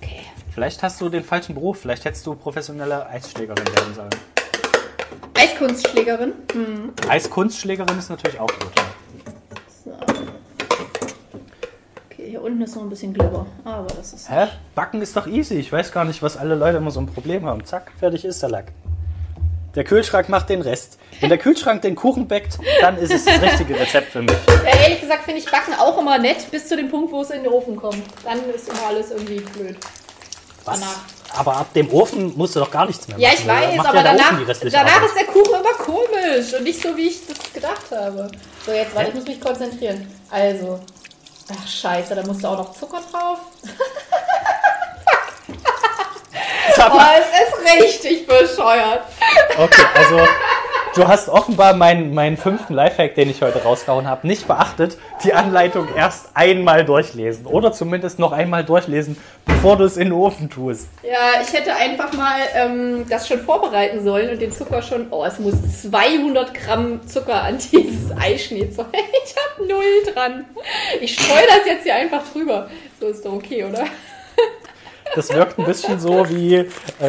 [0.00, 0.20] Okay.
[0.52, 4.10] Vielleicht hast du den falschen Beruf, vielleicht hättest du professionelle Eisschlägerin werden sollen.
[5.34, 6.32] Eiskunstschlägerin.
[7.08, 8.72] Eiskunstschlägerin ist natürlich auch gut.
[9.84, 9.90] So.
[12.10, 14.30] Okay, hier unten ist noch ein bisschen Glibber, aber das ist.
[14.30, 14.48] Hä?
[14.74, 15.54] Backen ist doch easy.
[15.54, 17.64] Ich weiß gar nicht, was alle Leute immer so ein Problem haben.
[17.64, 18.72] Zack, fertig ist der Lack.
[19.74, 20.98] Der Kühlschrank macht den Rest.
[21.20, 24.36] Wenn der Kühlschrank den Kuchen backt, dann ist es das richtige Rezept für mich.
[24.48, 27.30] Ja, ehrlich gesagt finde ich Backen auch immer nett, bis zu dem Punkt, wo es
[27.30, 28.02] in den Ofen kommt.
[28.22, 29.76] Dann ist immer alles irgendwie blöd.
[30.64, 30.80] Was?
[30.80, 31.00] Danach.
[31.34, 33.22] Aber ab dem Ofen musst du doch gar nichts mehr machen.
[33.22, 34.38] Ja, ich weiß, macht aber ja danach,
[34.70, 35.08] danach Arbeit.
[35.08, 38.30] ist der Kuchen immer komisch und nicht so, wie ich das gedacht habe.
[38.66, 40.06] So, jetzt warte, ich muss mich konzentrieren.
[40.30, 40.80] Also,
[41.50, 43.38] ach scheiße, da musst du auch noch Zucker drauf.
[46.78, 47.20] Mal.
[47.20, 49.02] es ist richtig bescheuert.
[49.56, 50.26] Okay, also
[50.94, 54.98] Du hast offenbar meinen, meinen fünften Lifehack, den ich heute rausgehauen habe, nicht beachtet.
[55.24, 57.46] Die Anleitung erst einmal durchlesen.
[57.46, 60.88] Oder zumindest noch einmal durchlesen, bevor du es in den Ofen tust.
[61.02, 65.06] Ja, ich hätte einfach mal ähm, das schon vorbereiten sollen und den Zucker schon.
[65.10, 68.86] Oh, es muss 200 Gramm Zucker an dieses Eischneezeug.
[69.24, 70.44] Ich habe null dran.
[71.00, 72.68] Ich streue das jetzt hier einfach drüber.
[73.00, 73.84] So ist doch okay, oder?
[75.14, 76.66] Das wirkt ein bisschen so wie äh,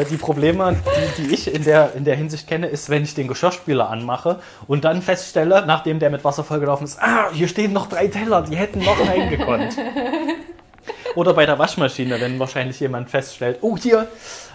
[0.09, 0.75] die Probleme,
[1.17, 4.39] die, die ich in der, in der Hinsicht kenne, ist, wenn ich den Geschirrspüler anmache
[4.67, 8.41] und dann feststelle, nachdem der mit Wasser vollgelaufen ist, ah, hier stehen noch drei Teller,
[8.41, 9.77] die hätten noch reingekonnt.
[11.15, 14.07] Oder bei der Waschmaschine, wenn wahrscheinlich jemand feststellt, oh, hier,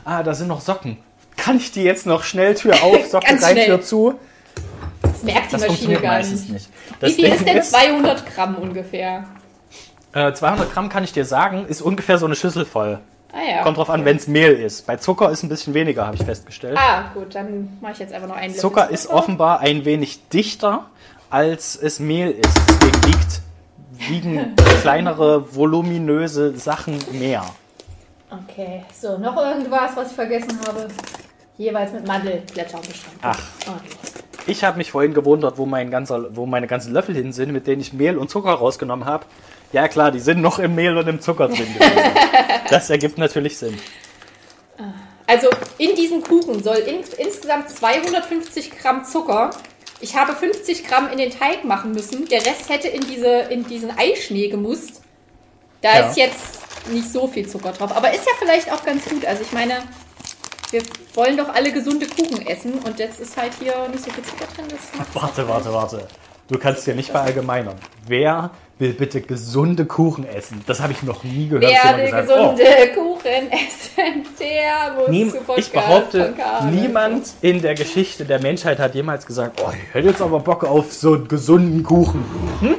[0.04, 0.98] ah, da sind noch Socken.
[1.36, 3.56] Kann ich die jetzt noch schnell Tür auf, Socken rein.
[3.56, 4.18] Tür zu?
[5.00, 6.50] Das merkt die Das Maschine gar nicht.
[6.50, 6.68] nicht.
[7.00, 9.24] Wie viel ist Ding denn 200 Gramm ungefähr?
[10.12, 12.98] Äh, 200 Gramm kann ich dir sagen, ist ungefähr so eine Schüssel voll.
[13.32, 13.62] Ah ja.
[13.62, 14.86] Kommt drauf an, wenn es Mehl ist.
[14.86, 16.78] Bei Zucker ist ein bisschen weniger, habe ich festgestellt.
[16.78, 19.20] Ah, gut, dann mache ich jetzt einfach noch einen Löffel Zucker ist drauf.
[19.20, 20.86] offenbar ein wenig dichter,
[21.28, 22.58] als es Mehl ist.
[22.68, 23.40] Deswegen liegt,
[24.08, 27.44] wiegen kleinere, voluminöse Sachen mehr.
[28.30, 30.88] Okay, so, noch irgendwas, was ich vergessen habe?
[31.56, 33.18] Jeweils mit Mandelblättern bestanden.
[33.22, 33.38] Ach.
[33.66, 34.17] Okay.
[34.48, 37.66] Ich habe mich vorhin gewundert, wo, mein ganzer, wo meine ganzen Löffel hin sind, mit
[37.66, 39.26] denen ich Mehl und Zucker rausgenommen habe.
[39.72, 41.92] Ja klar, die sind noch im Mehl und im Zucker drin gewesen.
[42.70, 43.78] Das ergibt natürlich Sinn.
[45.26, 49.50] Also in diesen Kuchen soll in, insgesamt 250 Gramm Zucker.
[50.00, 52.26] Ich habe 50 Gramm in den Teig machen müssen.
[52.28, 55.02] Der Rest hätte in, diese, in diesen Eischnee gemusst.
[55.82, 56.08] Da Ja.
[56.08, 57.94] ist jetzt nicht so viel Zucker drauf.
[57.96, 59.24] Aber ist ja vielleicht auch ganz gut.
[59.26, 59.74] Also ich meine,
[60.70, 60.82] wir
[61.18, 62.74] wollen doch alle gesunde Kuchen essen.
[62.78, 64.66] Und jetzt ist halt hier nicht so viel Zucker drin.
[65.14, 66.08] Warte, warte, warte.
[66.48, 67.74] Du kannst ja nicht verallgemeinern.
[68.06, 70.62] Wer will bitte gesunde Kuchen essen?
[70.66, 71.64] Das habe ich noch nie gehört.
[71.64, 76.34] Wer will gesagt, gesunde Kuchen essen, der muss Oh, Niem zu Podcast ich behaupte,
[76.70, 80.64] niemand in der Geschichte der Menschheit hat jemals gesagt, oh, ich hätte jetzt aber Bock
[80.64, 82.24] auf so einen gesunden Kuchen.
[82.60, 82.76] Hm?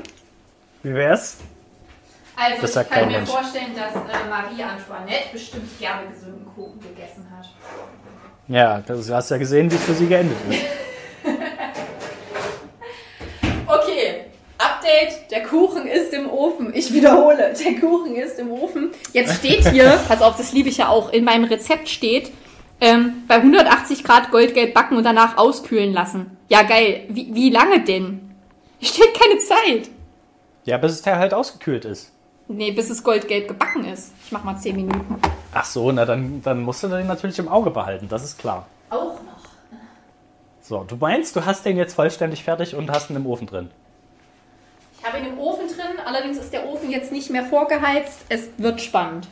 [0.82, 1.38] Wie wär's?
[2.36, 3.30] Also Das ich kann mir Mensch.
[3.30, 7.45] vorstellen, dass äh, Marie Antoinette bestimmt gerne gesunden Kuchen gegessen hat.
[8.49, 10.59] Ja, das- du hast ja gesehen, wie es für sie geendet ist.
[13.67, 14.21] Okay,
[14.57, 16.71] Update, der Kuchen ist im Ofen.
[16.73, 18.91] Ich wiederhole, der Kuchen ist im Ofen.
[19.13, 22.31] Jetzt steht hier, pass auf, das liebe ich ja auch, in meinem Rezept steht,
[22.81, 26.35] ähm, bei 180 Grad Goldgelb backen und danach auskühlen lassen.
[26.47, 28.31] Ja geil, wie, wie lange denn?
[28.79, 29.89] Hier steht keine Zeit.
[30.65, 32.12] Ja, bis es halt ausgekühlt ist.
[32.51, 34.12] Nee, bis es goldgelb gebacken ist.
[34.25, 35.21] Ich mach mal 10 Minuten.
[35.53, 38.65] Ach so, na dann, dann musst du den natürlich im Auge behalten, das ist klar.
[38.89, 39.79] Auch noch.
[40.59, 43.69] So, du meinst, du hast den jetzt vollständig fertig und hast ihn im Ofen drin.
[44.97, 48.21] Ich habe ihn im Ofen drin, allerdings ist der Ofen jetzt nicht mehr vorgeheizt.
[48.29, 49.27] Es wird spannend.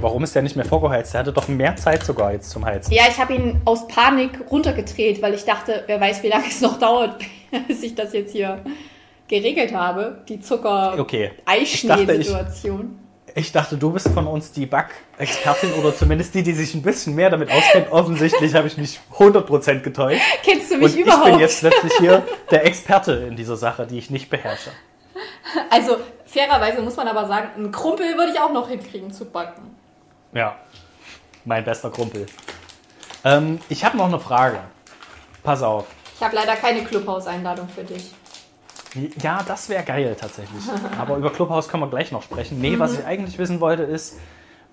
[0.00, 1.14] Warum ist der nicht mehr vorgeheizt?
[1.14, 2.92] Der hatte doch mehr Zeit sogar jetzt zum Heizen.
[2.92, 6.60] Ja, ich habe ihn aus Panik runtergedreht, weil ich dachte, wer weiß, wie lange es
[6.60, 7.22] noch dauert,
[7.68, 8.64] bis ich das jetzt hier
[9.32, 10.22] geregelt habe.
[10.28, 11.30] Die Okay.
[11.60, 12.98] Ich dachte, Zucker-Eischnee-Situation.
[13.34, 17.14] Ich dachte, du bist von uns die Back-Expertin oder zumindest die, die sich ein bisschen
[17.14, 17.90] mehr damit auskennt.
[17.90, 20.20] Offensichtlich habe ich mich 100% getäuscht.
[20.44, 21.24] Kennst du Und mich ich überhaupt?
[21.24, 24.70] bin jetzt plötzlich hier der Experte in dieser Sache, die ich nicht beherrsche.
[25.70, 29.74] Also, fairerweise muss man aber sagen, einen Krumpel würde ich auch noch hinkriegen zu backen.
[30.34, 30.56] Ja,
[31.46, 32.26] mein bester Kumpel.
[33.24, 34.58] Ähm, ich habe noch eine Frage.
[35.42, 35.86] Pass auf.
[36.16, 38.10] Ich habe leider keine Clubhaus-Einladung für dich.
[39.22, 40.62] Ja, das wäre geil tatsächlich.
[40.98, 42.60] Aber über Clubhouse können wir gleich noch sprechen.
[42.60, 44.18] Nee, was ich eigentlich wissen wollte ist,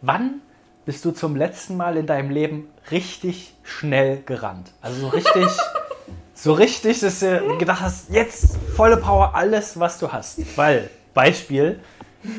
[0.01, 0.41] wann
[0.85, 4.71] bist du zum letzten Mal in deinem Leben richtig schnell gerannt?
[4.81, 5.47] Also so richtig,
[6.33, 10.57] so richtig, dass du gedacht hast, jetzt volle Power, alles, was du hast.
[10.57, 11.79] Weil, Beispiel,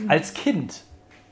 [0.09, 0.83] als Kind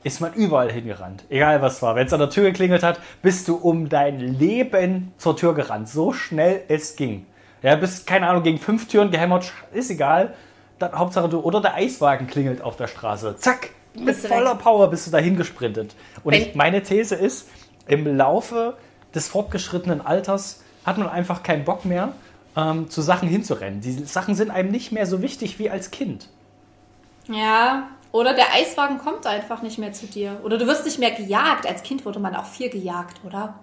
[0.03, 1.25] ist man überall hingerannt.
[1.29, 1.95] Egal was war.
[1.95, 5.89] Wenn es an der Tür geklingelt hat, bist du um dein Leben zur Tür gerannt.
[5.89, 7.25] So schnell es ging.
[7.61, 10.33] Ja, bist, keine Ahnung, gegen fünf Türen gehämmert, ist egal.
[10.79, 13.35] Dann, Hauptsache du, oder der Eiswagen klingelt auf der Straße.
[13.37, 15.95] Zack, mit voller Power bist du dahin gesprintet.
[16.23, 17.49] Und ich, meine These ist,
[17.87, 18.77] im Laufe
[19.13, 22.13] des fortgeschrittenen Alters hat man einfach keinen Bock mehr,
[22.55, 23.81] ähm, zu Sachen hinzurennen.
[23.81, 26.29] Die Sachen sind einem nicht mehr so wichtig wie als Kind.
[27.27, 30.39] Ja, oder der Eiswagen kommt einfach nicht mehr zu dir.
[30.43, 31.67] Oder du wirst nicht mehr gejagt.
[31.67, 33.55] Als Kind wurde man auch viel gejagt, oder?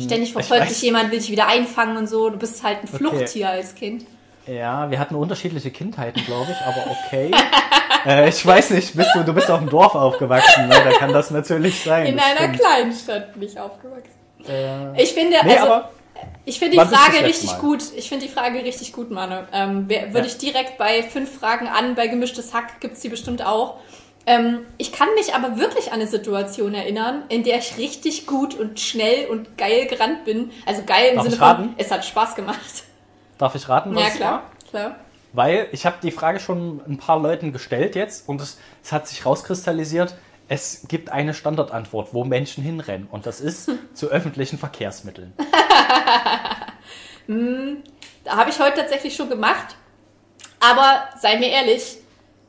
[0.00, 2.30] Ständig verfolgt dich jemand, will dich wieder einfangen und so.
[2.30, 4.06] Du bist halt ein Fluchttier als Kind.
[4.46, 7.30] Ja, wir hatten unterschiedliche Kindheiten, glaube ich, aber okay.
[8.06, 10.74] äh, ich weiß nicht, bist du, du bist auf dem Dorf aufgewachsen, ne?
[10.84, 12.06] da kann das natürlich sein.
[12.06, 12.60] In einer stimmt.
[12.60, 14.12] kleinen Stadt bin ich aufgewachsen.
[14.48, 15.84] Äh, Ich finde, nee, also,
[16.46, 17.58] ich finde die Frage richtig Mal?
[17.60, 17.82] gut.
[17.94, 19.42] Ich finde die Frage richtig gut, Manu.
[19.52, 20.24] Ähm, Würde Ja.
[20.24, 23.74] ich direkt bei fünf Fragen an, bei gemischtes Hack gibt's die bestimmt auch.
[24.26, 28.54] Ähm, ich kann mich aber wirklich an eine Situation erinnern, in der ich richtig gut
[28.54, 30.50] und schnell und geil gerannt bin.
[30.66, 31.74] Also geil im Darf Sinne ich von, raten?
[31.78, 32.84] es hat Spaß gemacht.
[33.38, 34.42] Darf ich raten, was Ja, es klar, war?
[34.70, 34.96] klar.
[35.32, 39.06] Weil ich habe die Frage schon ein paar Leuten gestellt jetzt und es, es hat
[39.08, 40.14] sich rauskristallisiert,
[40.48, 45.32] es gibt eine Standardantwort, wo Menschen hinrennen und das ist zu öffentlichen Verkehrsmitteln.
[48.24, 49.76] Da habe ich heute tatsächlich schon gemacht.
[50.60, 51.98] Aber sei mir ehrlich,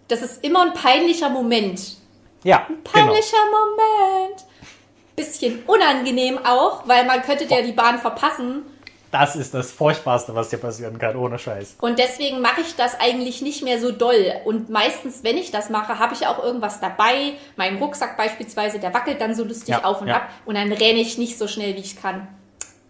[0.10, 1.98] das ist immer ein peinlicher Moment.
[2.43, 2.80] Ja, genau.
[2.84, 4.43] Peinlicher Moment.
[5.15, 8.63] Bisschen unangenehm auch, weil man könnte ja die Bahn verpassen.
[9.12, 11.78] Das ist das Furchtbarste, was dir passieren kann, ohne Scheiß.
[11.82, 14.34] Und deswegen mache ich das eigentlich nicht mehr so doll.
[14.45, 17.34] Und meistens, wenn ich das mache, habe ich auch irgendwas dabei.
[17.56, 20.17] Mein Rucksack beispielsweise, der wackelt dann so lustig Ja, auf und ja.
[20.17, 20.30] ab.
[20.45, 22.28] Und dann renne ich nicht so schnell, wie ich kann.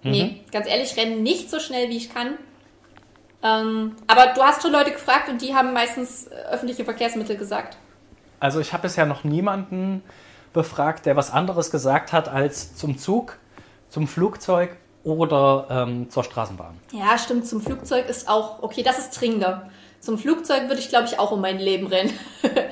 [0.03, 0.11] Mhm.
[0.11, 2.37] Nee, ganz ehrlich, renne nicht so schnell, wie ich kann.
[3.41, 7.77] Ähm, aber du hast schon Leute gefragt und die haben meistens äh, öffentliche Verkehrsmittel gesagt.
[8.39, 10.03] Also ich habe bisher noch niemanden
[10.53, 13.37] befragt, der was anderes gesagt hat als zum Zug,
[13.89, 16.77] zum Flugzeug oder ähm, zur Straßenbahn.
[16.91, 17.47] Ja, stimmt.
[17.47, 19.69] Zum Flugzeug ist auch, okay, das ist dringender.
[19.99, 22.13] Zum Flugzeug würde ich, glaube ich, auch um mein Leben rennen.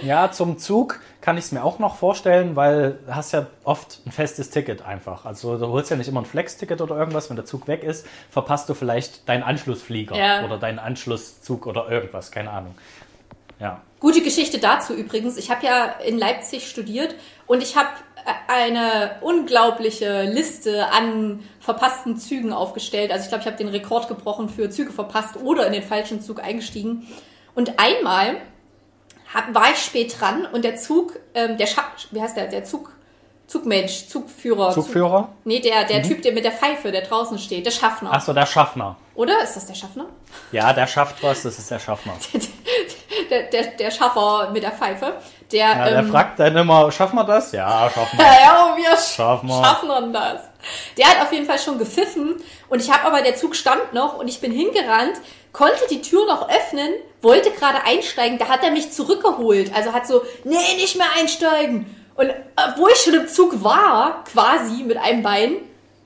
[0.01, 3.99] Ja, zum Zug kann ich es mir auch noch vorstellen, weil du hast ja oft
[4.05, 5.25] ein festes Ticket einfach.
[5.25, 7.29] Also du holst ja nicht immer ein Flex-Ticket oder irgendwas.
[7.29, 10.45] Wenn der Zug weg ist, verpasst du vielleicht deinen Anschlussflieger Ja.
[10.45, 12.75] oder deinen Anschlusszug oder irgendwas, keine Ahnung.
[13.59, 13.81] Ja.
[13.99, 15.35] Gute Geschichte dazu übrigens.
[15.35, 17.13] Ich habe ja in Leipzig studiert
[17.45, 17.89] und ich habe
[18.47, 23.11] eine unglaubliche Liste an verpassten Zügen aufgestellt.
[23.11, 26.21] Also ich glaube, ich habe den Rekord gebrochen für Züge verpasst oder in den falschen
[26.21, 27.05] Zug eingestiegen.
[27.53, 28.37] Und einmal
[29.33, 32.63] hab, war ich spät dran und der Zug, ähm, der Scha wie heißt der, der
[32.63, 32.91] Zug,
[33.47, 34.71] Zugmensch, Zugführer.
[34.71, 35.19] Zugführer?
[35.21, 38.11] Zug, nee, der, der Typ, der mit der Pfeife, der draußen steht, der Schaffner.
[38.13, 38.97] Achso, der Schaffner.
[39.15, 39.41] Oder?
[39.41, 40.05] Ist das der Schaffner?
[40.51, 42.13] Ja, der schafft was, das ist der Schaffner.
[43.29, 45.17] Der, der, der Schaffer mit der Pfeife.
[45.51, 47.51] Der, Ja, der ähm, fragt dann immer, schaffen wir das?
[47.51, 48.25] Ja, schaffen wir.
[48.25, 49.63] Ja, wir Schaffen wir.
[49.65, 50.41] schaffen wir das.
[50.97, 52.35] Der hat auf jeden Fall schon gepfiffen
[52.69, 55.15] und ich habe aber, der Zug stand noch und ich bin hingerannt,
[55.57, 56.93] konnte die Tür noch öffnen,
[57.23, 59.71] wollte gerade einsteigen, da hat er mich zurückgeholt.
[59.73, 61.87] Also hat so, nee, nicht mehr einsteigen.
[62.15, 62.31] Und
[62.77, 65.55] wo ich schon im Zug war, quasi mit einem Bein,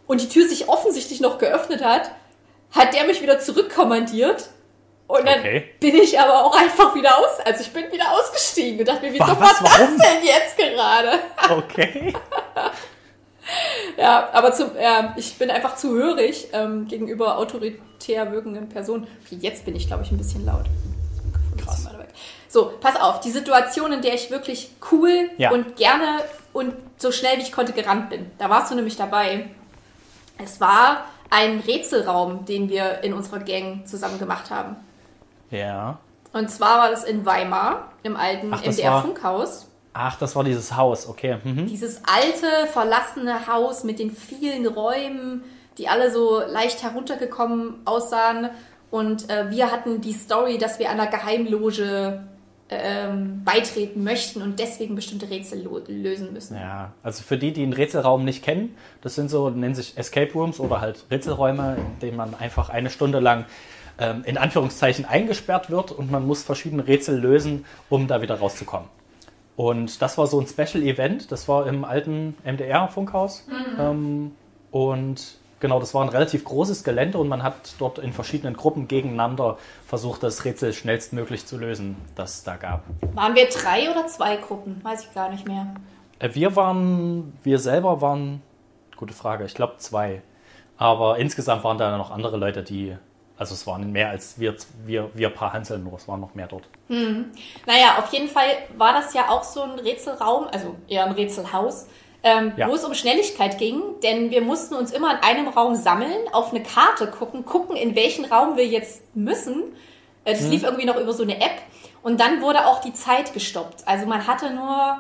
[0.08, 2.12] und die Tür sich offensichtlich noch geöffnet hat,
[2.72, 4.50] hat der mich wieder zurückkommandiert.
[5.08, 5.70] Und dann Okay.
[5.82, 9.14] bin ich aber auch einfach wieder aus, also ich bin wieder ausgestiegen und dachte mir,
[9.14, 11.20] wie Wa- dumm was, war das denn jetzt gerade?
[11.50, 12.14] Okay.
[13.98, 19.08] Ja, aber zum, ja, ich bin einfach zu hörig ähm, gegenüber autoritär wirkenden Personen.
[19.26, 20.66] Okay, jetzt bin ich, glaube ich, ein bisschen laut.
[21.58, 21.88] Krass.
[22.48, 25.52] So, pass auf, die Situation, in der ich wirklich cool Ja.
[25.52, 26.20] und gerne
[26.52, 28.30] und so schnell wie ich konnte gerannt bin.
[28.38, 29.50] Da warst du nämlich dabei.
[30.38, 34.76] Es war ein Rätselraum, den wir in unserer Gang zusammen gemacht haben.
[35.50, 36.00] Ja.
[36.34, 39.68] Und zwar war das in Weimar, im alten MDR-Funkhaus.
[39.94, 41.38] Ach, das war dieses Haus, okay.
[41.44, 41.68] Mhm.
[41.68, 45.44] Dieses alte, verlassene Haus mit den vielen Räumen,
[45.78, 48.50] die alle so leicht heruntergekommen aussahen.
[48.90, 52.24] Und äh, wir hatten die Story, dass wir einer Geheimloge
[52.70, 56.56] ähm, beitreten möchten und deswegen bestimmte Rätsel lösen müssen.
[56.56, 60.32] Ja, also für die, die einen Rätselraum nicht kennen, das sind so, nennen sich Escape
[60.34, 63.46] Rooms oder halt Rätselräume, in denen man einfach eine Stunde lang
[64.00, 68.88] ähm, in Anführungszeichen eingesperrt wird und man muss verschiedene Rätsel lösen, um da wieder rauszukommen.
[69.62, 73.48] Und das war so ein Special Event, das war im alten MDR-Funkhaus.
[73.78, 74.32] Ähm,
[74.72, 78.88] und genau, das war ein relativ großes Gelände und man hat dort in verschiedenen Gruppen
[78.88, 82.86] gegeneinander versucht, das Rätsel schnellstmöglich zu lösen, das es da gab.
[83.14, 84.80] Waren wir drei oder zwei Gruppen?
[84.84, 85.68] Weiß ich gar nicht mehr.
[86.18, 88.42] Äh, Wir waren, wir selber waren,
[88.98, 90.24] gute Frage, ich glaube zwei.
[90.78, 92.98] Aber insgesamt waren da noch andere Leute, die,
[93.42, 96.46] also es waren mehr als wir, wir, wir paar Hanseln nur, es waren noch mehr
[96.46, 96.64] dort.
[97.66, 98.46] Naja, auf jeden Fall
[98.78, 101.88] war das ja auch so ein Rätselraum, also eher ein Rätselhaus,
[102.22, 102.70] ähm, Ja.
[102.70, 106.52] wo es um Schnelligkeit ging, denn wir mussten uns immer in einem Raum sammeln, auf
[106.54, 109.64] eine Karte gucken, gucken, in welchen Raum wir jetzt müssen.
[110.24, 111.64] Äh, Das lief irgendwie noch über so eine App
[112.04, 113.88] und dann wurde auch die Zeit gestoppt.
[113.88, 114.98] Also man hatte nur,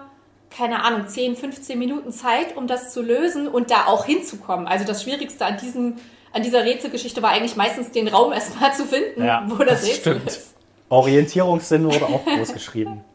[0.50, 4.66] keine Ahnung, 10, 15 Minuten Zeit, um das zu lösen und da auch hinzukommen.
[4.68, 5.98] Also das Schwierigste an diesem
[6.34, 10.54] an dieser Rätselgeschichte war eigentlich meistens den Raum erstmal zu finden, wo das, Rätsel ist.
[10.90, 13.04] Orientierungssinn wurde auch groß geschrieben.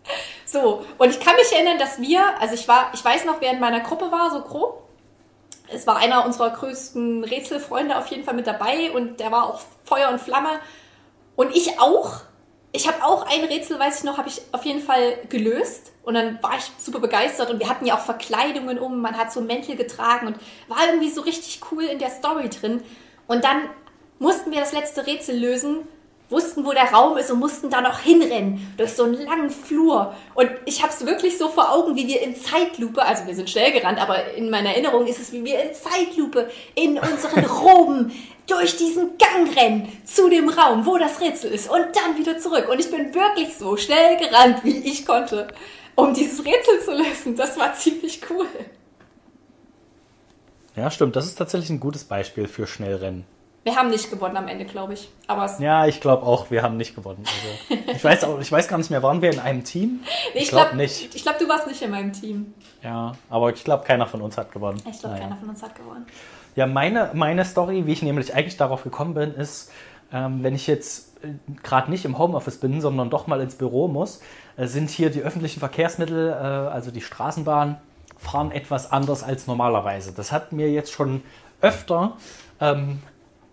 [0.48, 3.50] So, und ich kann mich erinnern, dass wir, also ich war, ich weiß noch, wer
[3.50, 4.85] in meiner Gruppe war, so grob.
[5.68, 9.61] Es war einer unserer größten Rätselfreunde auf jeden Fall mit dabei und der war auch
[9.85, 10.61] Feuer und Flamme.
[11.35, 12.20] Und ich auch.
[12.70, 15.92] Ich habe auch ein Rätsel, weiß ich noch, habe ich auf jeden Fall gelöst.
[16.05, 19.33] Und dann war ich super begeistert und wir hatten ja auch Verkleidungen um, man hat
[19.33, 20.37] so Mäntel getragen und
[20.68, 22.83] war irgendwie so richtig cool in der Story drin.
[23.27, 23.62] Und dann
[24.19, 25.89] mussten wir das letzte Rätsel lösen
[26.29, 30.15] wussten, wo der Raum ist und mussten da noch hinrennen durch so einen langen Flur.
[30.35, 33.49] Und ich habe es wirklich so vor Augen, wie wir in Zeitlupe, also wir sind
[33.49, 38.12] schnell gerannt, aber in meiner Erinnerung ist es, wie wir in Zeitlupe in unseren Roben
[38.49, 42.69] durch diesen Gang rennen zu dem Raum, wo das Rätsel ist und dann wieder zurück.
[42.71, 45.49] Und ich bin wirklich so schnell gerannt, wie ich konnte,
[45.95, 47.37] um dieses Rätsel zu lösen.
[47.37, 48.47] Das war ziemlich cool.
[50.77, 51.17] Ja, stimmt.
[51.17, 53.25] Das ist tatsächlich ein gutes Beispiel für Schnellrennen.
[53.65, 55.11] Wir haben nicht gewonnen am Ende, glaube ich.
[55.27, 57.25] Aber Ja, ich glaube auch, wir haben nicht gewonnen.
[57.27, 60.01] Also, ich, weiß auch, ich weiß gar nicht mehr, waren wir in einem Team?
[60.35, 61.15] Nee, ich glaube glaub- nicht.
[61.17, 62.55] Ich glaube, du warst nicht in meinem Team.
[62.83, 64.81] Ja, aber ich glaube, keiner von uns hat gewonnen.
[64.89, 66.07] Ich glaube, keiner von uns hat gewonnen.
[66.55, 69.73] Ja, meine, meine Story, wie ich nämlich eigentlich darauf gekommen bin, ist,
[70.12, 71.17] ähm, wenn ich jetzt
[71.65, 74.21] gerade nicht im Homeoffice bin, sondern doch mal ins Büro muss,
[74.57, 77.79] äh, sind hier die öffentlichen Verkehrsmittel, äh, also die Straßenbahn,
[78.27, 80.12] fahren etwas anders als normalerweise.
[80.12, 81.23] Das hat mir jetzt schon
[81.61, 82.17] öfter
[82.61, 83.01] ähm,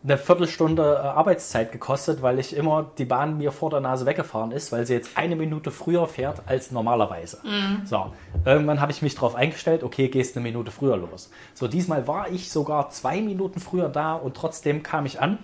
[0.04, 4.52] eine Viertelstunde äh, Arbeitszeit gekostet, weil ich immer die Bahn mir vor der Nase weggefahren
[4.52, 7.38] ist, weil sie jetzt eine Minute früher fährt als normalerweise.
[7.86, 8.12] So,
[8.46, 11.32] irgendwann habe ich mich darauf eingestellt, okay, gehst eine Minute früher los.
[11.54, 15.38] So, diesmal war ich sogar zwei Minuten früher da und trotzdem kam ich an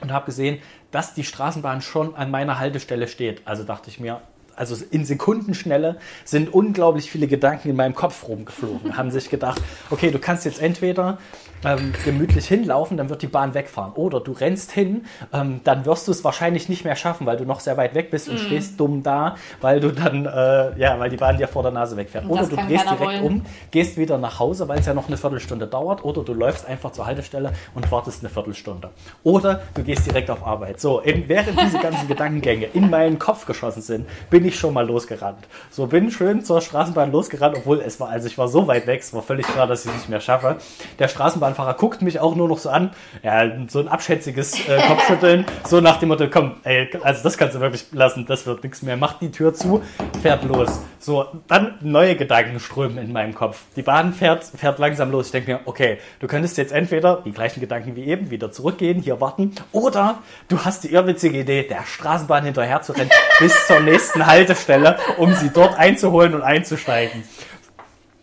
[0.00, 3.42] und habe gesehen, dass die Straßenbahn schon an meiner Haltestelle steht.
[3.44, 4.22] Also dachte ich mir,
[4.56, 8.96] also in Sekundenschnelle sind unglaublich viele Gedanken in meinem Kopf rumgeflogen.
[8.96, 9.60] Haben sich gedacht,
[9.90, 11.18] okay, du kannst jetzt entweder
[11.64, 13.92] ähm, gemütlich hinlaufen, dann wird die Bahn wegfahren.
[13.92, 17.44] Oder du rennst hin, ähm, dann wirst du es wahrscheinlich nicht mehr schaffen, weil du
[17.44, 21.10] noch sehr weit weg bist und stehst dumm da, weil du dann, äh, ja, weil
[21.10, 22.24] die Bahn dir vor der Nase wegfährt.
[22.24, 23.24] Und Oder du drehst keiner direkt wollen.
[23.24, 26.04] um, gehst wieder nach Hause, weil es ja noch eine Viertelstunde dauert.
[26.04, 28.90] Oder du läufst einfach zur Haltestelle und wartest eine Viertelstunde.
[29.22, 30.80] Oder du gehst direkt auf Arbeit.
[30.80, 34.86] So, in, während diese ganzen Gedankengänge in meinen Kopf geschossen sind, bin ich schon mal
[34.86, 35.46] losgerannt.
[35.70, 39.00] So, bin schön zur Straßenbahn losgerannt, obwohl es war, also ich war so weit weg,
[39.00, 40.56] es war völlig klar, dass ich es nicht mehr schaffe.
[40.98, 41.08] Der
[41.50, 42.90] Straßenbahnfahrer guckt mich auch nur noch so an,
[43.22, 47.56] ja, so ein abschätziges äh, Kopfschütteln, so nach dem Motto, komm, ey, also das kannst
[47.56, 48.96] du wirklich lassen, das wird nichts mehr.
[48.96, 49.82] Macht die Tür zu,
[50.22, 50.80] fährt los.
[50.98, 53.62] So, dann neue Gedanken strömen in meinem Kopf.
[53.76, 55.26] Die Bahn fährt, fährt langsam los.
[55.26, 59.00] Ich denke mir, okay, du könntest jetzt entweder die gleichen Gedanken wie eben wieder zurückgehen,
[59.00, 63.80] hier warten, oder du hast die irrwitzige Idee, der Straßenbahn hinterher zu rennen bis zur
[63.80, 67.22] nächsten Haltestelle, um sie dort einzuholen und einzusteigen.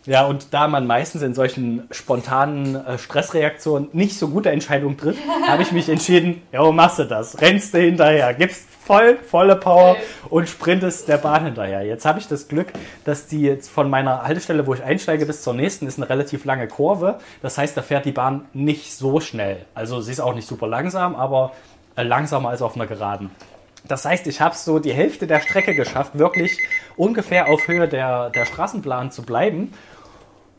[0.08, 5.20] Ja, und da man meistens in solchen spontanen äh, Stressreaktionen nicht so gute Entscheidungen trifft,
[5.48, 9.98] habe ich mich entschieden, ja, machst du das, rennst du hinterher, gibst voll, volle Power
[10.30, 11.84] und sprintest der Bahn hinterher.
[11.84, 12.67] Jetzt habe ich das Glück,
[13.04, 16.46] dass die jetzt von meiner Haltestelle, wo ich einsteige, bis zur nächsten ist eine relativ
[16.46, 17.20] lange Kurve.
[17.41, 19.65] Das heißt, da fährt die Bahn nicht so schnell.
[19.76, 21.52] Also sie ist auch nicht super langsam, aber
[21.98, 23.30] äh, langsamer als auf einer Geraden.
[23.88, 26.58] Das heißt, ich habe so die Hälfte der Strecke geschafft, wirklich
[26.96, 29.74] ungefähr auf Höhe der, der Straßenbahn zu bleiben.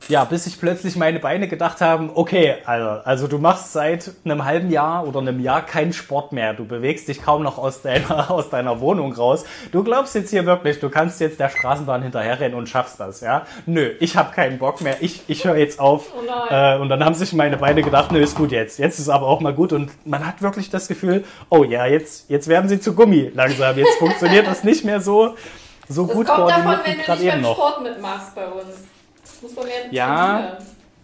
[0.06, 4.44] Ja, bis sich plötzlich meine Beine gedacht haben, okay, also, also du machst seit einem
[4.44, 6.54] halben Jahr oder einem Jahr keinen Sport mehr.
[6.54, 9.44] Du bewegst dich kaum noch aus deiner, aus deiner Wohnung raus.
[9.70, 13.46] Du glaubst jetzt hier wirklich, du kannst jetzt der Straßenbahn hinterherrennen und schaffst das, ja?
[13.66, 14.96] Nö, ich habe keinen Bock mehr.
[15.00, 16.06] Ich, ich höre jetzt auf.
[16.16, 18.78] Oh äh, und dann haben sich meine Beine gedacht, nö, ist gut jetzt.
[18.78, 19.74] Jetzt ist aber auch mal gut.
[19.74, 23.76] Und man hat wirklich das Gefühl, oh ja, jetzt, jetzt werden sie zu Gummi langsam.
[23.76, 25.34] Jetzt funktioniert das nicht mehr so,
[25.87, 27.56] so Das gut kommt davon, wenn du gerade nicht beim noch.
[27.56, 28.88] Sport mitmachst bei uns.
[29.42, 30.07] Muss man mehr Ja.
[30.38, 30.57] trainieren.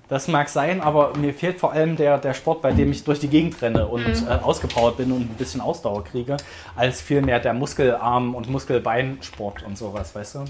[0.08, 3.20] Das mag sein, aber mir fehlt vor allem der, der Sport, bei dem ich durch
[3.20, 4.28] die Gegend renne und Mhm.
[4.28, 6.36] äh, ausgepowert bin und ein bisschen Ausdauer kriege,
[6.76, 10.44] als vielmehr der Muskelarm- und Muskelbeinsport und sowas, weißt du?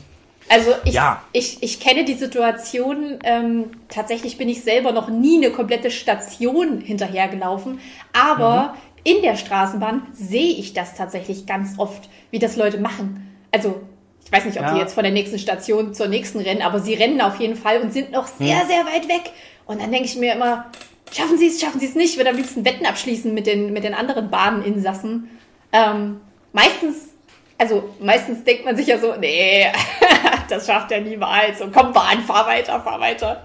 [0.48, 1.22] Also ich, Ja.
[1.32, 6.80] ich, ich kenne die Situation, ähm, tatsächlich bin ich selber noch nie eine komplette Station
[6.80, 7.78] hinterhergelaufen,
[8.12, 13.30] aber in der Straßenbahn sehe ich das tatsächlich ganz oft, wie das Leute machen.
[13.52, 13.80] Also
[14.34, 14.74] weiß nicht, ob Ja.
[14.74, 17.80] die jetzt von der nächsten Station zur nächsten rennen, aber sie rennen auf jeden Fall
[17.80, 19.30] und sind noch sehr, sehr weit weg.
[19.66, 20.66] Und dann denke ich mir immer,
[21.12, 23.72] schaffen sie es, schaffen sie es nicht, ich würde am liebsten Wetten abschließen mit den,
[23.72, 25.30] mit den anderen Bahninsassen.
[25.72, 26.20] Ähm,
[26.52, 27.08] meistens,
[27.58, 29.66] also meistens denkt man sich ja so, nee,
[30.48, 31.60] das schafft er niemals.
[31.60, 33.42] Und komm, Bahn, fahr weiter, fahr weiter.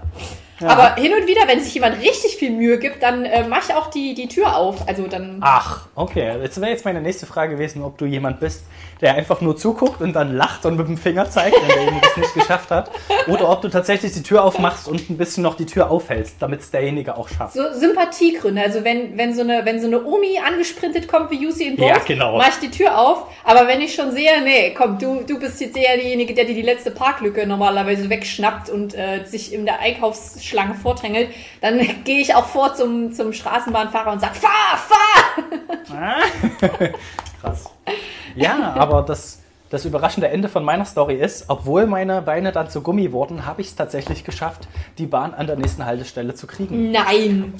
[0.68, 3.74] Aber hin und wieder, wenn sich jemand richtig viel Mühe gibt, dann äh, mach ich
[3.76, 4.88] auch die, die Tür auf.
[4.88, 5.38] Also dann.
[5.42, 6.38] Ach, okay.
[6.42, 8.64] Jetzt wäre jetzt meine nächste Frage gewesen, ob du jemand bist,
[9.02, 12.18] der einfach nur zuguckt und dann lacht und mit dem Finger zeigt, wenn derjenige es
[12.18, 12.92] nicht geschafft hat.
[13.28, 16.60] Oder ob du tatsächlich die Tür aufmachst und ein bisschen noch die Tür aufhältst, damit
[16.62, 17.54] es derjenige auch schafft.
[17.54, 18.62] So Sympathiegründe.
[18.62, 21.98] Also wenn, wenn, so eine, wenn so eine Omi angesprintet kommt wie Usain Bolt, Ja,
[22.00, 22.38] genau.
[22.38, 23.26] mach ich die Tür auf.
[23.44, 26.62] Aber wenn ich schon sehe, nee, komm, du, du bist jetzt derjenige, der dir die
[26.62, 29.80] letzte Parklücke normalerweise wegschnappt und äh, sich in der
[30.50, 31.30] Einkaufsschlange vordrängelt,
[31.62, 36.18] dann gehe ich auch vor zum, zum Straßenbahnfahrer und sag, fahr, fahr!
[37.42, 37.66] Krass.
[38.36, 39.40] Ja, aber das,
[39.70, 43.62] das überraschende Ende von meiner Story ist, obwohl meine Beine dann zu Gummi wurden, habe
[43.62, 46.92] ich es tatsächlich geschafft, die Bahn an der nächsten Haltestelle zu kriegen.
[46.92, 47.54] Nein!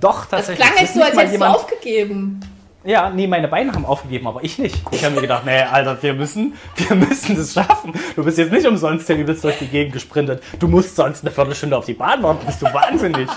[0.00, 0.66] Doch, Das tatsächlich.
[0.66, 2.40] klang Es jetzt so, als hättest du aufgegeben.
[2.88, 4.82] Ja, nee, meine Beine haben aufgegeben, aber ich nicht.
[4.92, 7.92] Ich habe mir gedacht, nee, Alter, wir müssen, wir müssen das schaffen.
[8.16, 10.42] Du bist jetzt nicht umsonst hier übelst durch die Gegend gesprintet.
[10.58, 12.46] Du musst sonst eine Viertelstunde auf die Bahn warten.
[12.46, 13.28] Bist du wahnsinnig.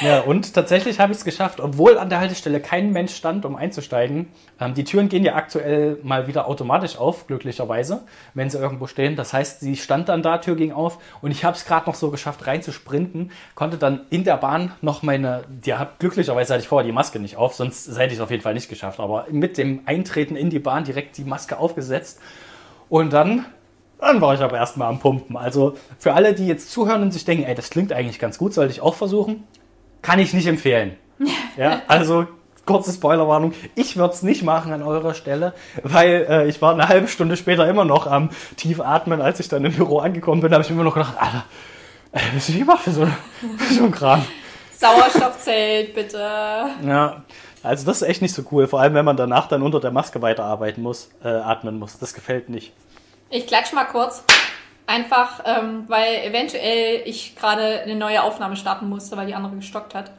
[0.00, 3.56] Ja, und tatsächlich habe ich es geschafft, obwohl an der Haltestelle kein Mensch stand, um
[3.56, 4.28] einzusteigen.
[4.60, 8.02] Ähm, die Türen gehen ja aktuell mal wieder automatisch auf, glücklicherweise,
[8.34, 9.16] wenn sie irgendwo stehen.
[9.16, 11.94] Das heißt, sie stand dann da, Tür ging auf und ich habe es gerade noch
[11.94, 16.86] so geschafft, reinzusprinten, konnte dann in der Bahn noch meine, hat, glücklicherweise hatte ich vorher
[16.86, 19.00] die Maske nicht auf, sonst hätte ich es auf jeden Fall nicht geschafft.
[19.00, 22.20] Aber mit dem Eintreten in die Bahn direkt die Maske aufgesetzt
[22.88, 23.46] und dann
[24.00, 25.36] dann war ich aber erstmal am Pumpen.
[25.36, 28.52] Also für alle, die jetzt zuhören und sich denken, ey, das klingt eigentlich ganz gut,
[28.52, 29.44] sollte ich auch versuchen,
[30.04, 30.96] kann ich nicht empfehlen.
[31.56, 32.26] Ja, also
[32.66, 36.88] kurze Spoilerwarnung, ich würde es nicht machen an eurer Stelle, weil äh, ich war eine
[36.88, 40.52] halbe Stunde später immer noch am tief atmen, als ich dann im Büro angekommen bin,
[40.52, 41.44] habe ich immer noch gedacht, Alter,
[42.34, 43.06] was ich gemacht für so,
[43.58, 44.24] für so ein Kram.
[44.76, 46.18] Sauerstoffzelt, bitte.
[46.18, 47.22] Ja,
[47.62, 49.92] also das ist echt nicht so cool, vor allem wenn man danach dann unter der
[49.92, 52.00] Maske weiterarbeiten muss, äh, atmen muss.
[52.00, 52.72] Das gefällt nicht.
[53.30, 54.24] Ich klatsch mal kurz.
[54.86, 59.94] Einfach, ähm, weil eventuell ich gerade eine neue Aufnahme starten musste, weil die andere gestockt
[59.94, 60.10] hat.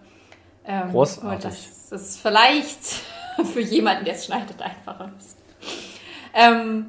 [0.66, 1.44] Ähm, Großartig.
[1.44, 2.80] Das ist vielleicht
[3.54, 5.38] für jemanden, der es schneidet, einfacher ist.
[6.34, 6.88] Ähm,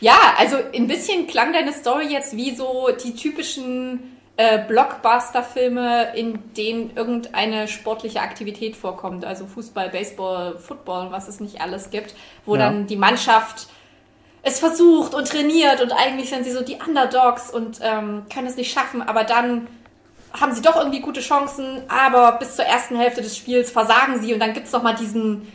[0.00, 6.52] ja, also ein bisschen klang deine Story jetzt wie so die typischen äh, Blockbuster-Filme, in
[6.54, 9.24] denen irgendeine sportliche Aktivität vorkommt.
[9.24, 12.14] Also Fußball, Baseball, Football was es nicht alles gibt,
[12.44, 12.66] wo Ja.
[12.66, 13.68] dann die Mannschaft
[14.46, 18.56] es versucht und trainiert und eigentlich sind sie so die Underdogs und ähm, können es
[18.56, 19.66] nicht schaffen, aber dann
[20.40, 24.32] haben sie doch irgendwie gute Chancen, aber bis zur ersten Hälfte des Spiels versagen sie
[24.32, 25.52] und dann gibt's noch mal diesen,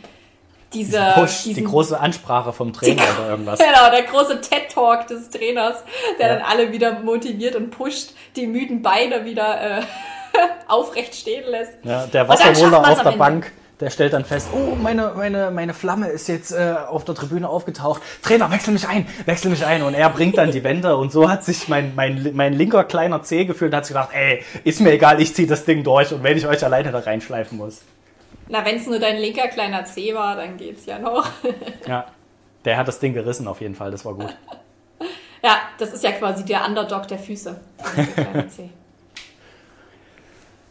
[0.74, 3.58] diese, Push, die diesen große Ansprache vom Trainer oder irgendwas.
[3.58, 5.76] Genau, der große TED-Talk des Trainers,
[6.18, 6.34] der Ja.
[6.34, 9.82] dann alle wieder motiviert und pusht, die müden Beine wieder äh,
[10.68, 11.72] aufrecht stehen lässt.
[11.82, 13.12] Ja, der Wasserwohler auf der.
[13.12, 13.52] Bank,
[13.82, 17.48] der stellt dann fest, oh, meine, meine, meine Flamme ist jetzt äh, auf der Tribüne
[17.48, 18.00] aufgetaucht.
[18.22, 19.82] Trainer, wechsel mich ein, wechsel mich ein.
[19.82, 23.22] Und er bringt dann die Wände und so hat sich mein, mein, mein linker kleiner
[23.22, 26.12] Zeh gefühlt und hat sich gedacht, ey, ist mir egal, ich zieh das Ding durch
[26.12, 27.82] und wenn ich euch alleine da reinschleifen muss.
[28.48, 31.28] Na, wenn's nur dein linker kleiner Zeh war, dann geht's ja noch.
[31.86, 32.06] Ja,
[32.64, 34.32] der hat das Ding gerissen auf jeden Fall, das war gut.
[35.42, 37.60] ja, das ist ja quasi der Underdog der Füße.
[37.96, 38.06] Der.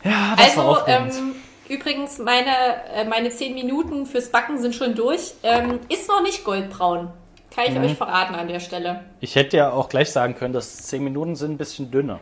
[0.04, 1.14] Ja, das war Also, aufregend.
[1.16, 1.36] ähm,
[1.76, 2.52] übrigens, meine,
[2.94, 5.34] äh, meine 10 Minuten fürs Backen sind schon durch.
[5.44, 7.10] Ähm, ist noch nicht goldbraun.
[7.54, 7.84] Kann ich Mhm.
[7.84, 9.02] euch verraten an der Stelle.
[9.20, 12.20] Ich hätte ja auch gleich sagen können, dass 10 Minuten sind ein bisschen dünner.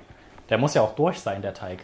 [0.50, 1.80] Der muss ja auch durch sein, der Teig.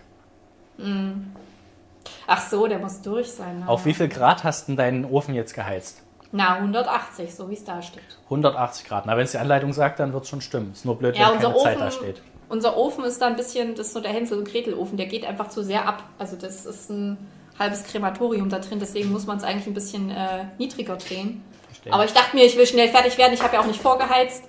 [2.28, 3.62] Ach so, der muss durch sein.
[3.62, 6.02] Na, Auf wie viel Grad hast du deinen Ofen jetzt geheizt?
[6.32, 8.04] Na, 180, so wie es da steht.
[8.26, 9.06] 180 Grad.
[9.06, 10.72] Na, wenn es die Anleitung sagt, dann wird es schon stimmen.
[10.74, 12.22] Ist nur blöd, Ja, wenn unser keine Zeit da Ofen, steht.
[12.50, 15.24] unser Ofen ist da ein bisschen, das ist so der Hänsel- und Gretel-Ofen, der geht
[15.26, 16.04] einfach zu sehr ab.
[16.20, 17.18] Also das ist ein
[17.58, 21.44] halbes Krematorium da drin, deswegen muss man es eigentlich ein bisschen äh, niedriger drehen.
[21.68, 21.94] Verstehe.
[21.94, 24.44] Aber ich dachte mir, ich will schnell fertig werden, ich habe ja auch nicht vorgeheizt.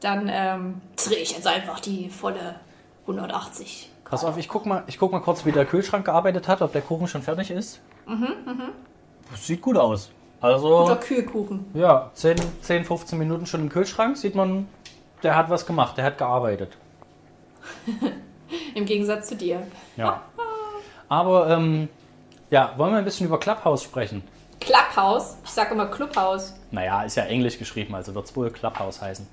[0.00, 2.54] Dann ähm, drehe ich jetzt einfach die volle
[3.02, 3.90] 180.
[4.04, 6.72] Pass auf, ich guck, mal, ich guck mal kurz, wie der Kühlschrank gearbeitet hat, ob
[6.72, 7.80] der Kuchen schon fertig ist.
[8.06, 8.32] Mhm,
[9.30, 10.10] Das sieht gut aus.
[10.40, 11.66] Guter Also, Kühlkuchen.
[11.74, 14.66] ja, 10, 10, 15 Minuten schon im Kühlschrank, sieht man,
[15.22, 16.76] der hat was gemacht, der hat gearbeitet.
[18.74, 19.66] Im Gegensatz zu dir.
[19.96, 20.22] Ja.
[21.08, 21.88] Aber, ähm,
[22.50, 24.22] ja, wollen wir ein bisschen über Clubhouse sprechen?
[24.60, 26.54] Clubhouse, ich sage immer Clubhouse.
[26.70, 29.26] Naja, ist ja englisch geschrieben, also wird es wohl Clubhouse heißen.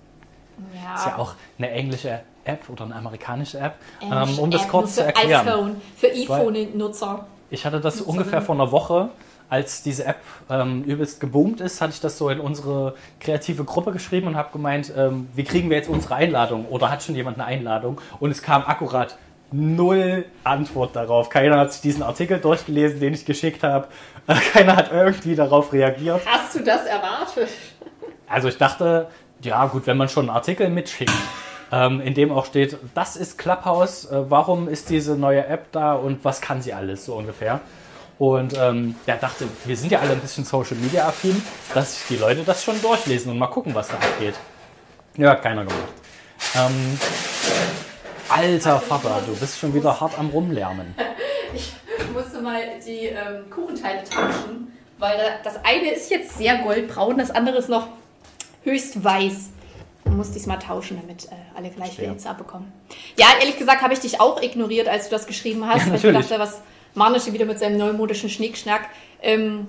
[0.73, 3.75] Ja, Ist ja auch eine englische App oder eine amerikanische App.
[4.01, 5.47] Englische Ähm, um das App, kurz zu erklären.
[5.47, 7.25] iPhone, für iPhone-Nutzer.
[7.49, 8.19] Ich hatte das Nutzerinnen.
[8.19, 9.09] ungefähr vor einer Woche,
[9.49, 13.91] als diese App ähm, übelst geboomt ist, hatte ich das so in unsere kreative Gruppe
[13.91, 16.65] geschrieben und habe gemeint, ähm, wie kriegen wir jetzt unsere Einladung?
[16.65, 18.01] Oder hat schon jemand eine Einladung?
[18.19, 19.17] Und es kam akkurat
[19.51, 21.29] null Antwort darauf.
[21.29, 23.87] Keiner hat sich diesen Artikel durchgelesen, den ich geschickt habe.
[24.53, 26.21] Keiner hat irgendwie darauf reagiert.
[26.25, 27.49] Hast du das erwartet?
[28.27, 29.07] Also ich dachte,
[29.41, 31.13] ja gut, wenn man schon einen Artikel mitschickt,
[31.71, 35.93] ähm, in dem auch steht, das ist Clubhouse, äh, warum ist diese neue App da
[35.93, 37.61] und was kann sie alles, so ungefähr.
[38.19, 41.41] Und ähm, der dachte, wir sind ja alle ein bisschen Social Media affin,
[41.73, 44.33] dass sich die Leute das schon durchlesen und mal gucken, was da abgeht.
[45.17, 45.93] Ja, hat keiner gemacht.
[46.55, 46.99] Ähm,
[48.29, 50.95] alter Vater, du bist schon wieder hart am Rumlärmen.
[51.53, 57.17] Ich musste mal die ähm, Kuchenteile tauschen, weil da, das eine ist jetzt sehr goldbraun,
[57.17, 57.87] das andere ist noch
[58.63, 59.49] höchst weiß.
[60.05, 62.09] Man muss diesmal tauschen, damit äh, alle gleich viel.
[62.09, 62.71] Hitze abbekommen.
[63.17, 65.87] Ja, ehrlich gesagt habe ich dich auch ignoriert, als du das geschrieben hast.
[65.87, 66.61] Ja, weil ich dachte, was
[66.93, 68.89] Marnische wieder mit seinem neumodischen Schnickschnack.
[69.21, 69.67] Ähm,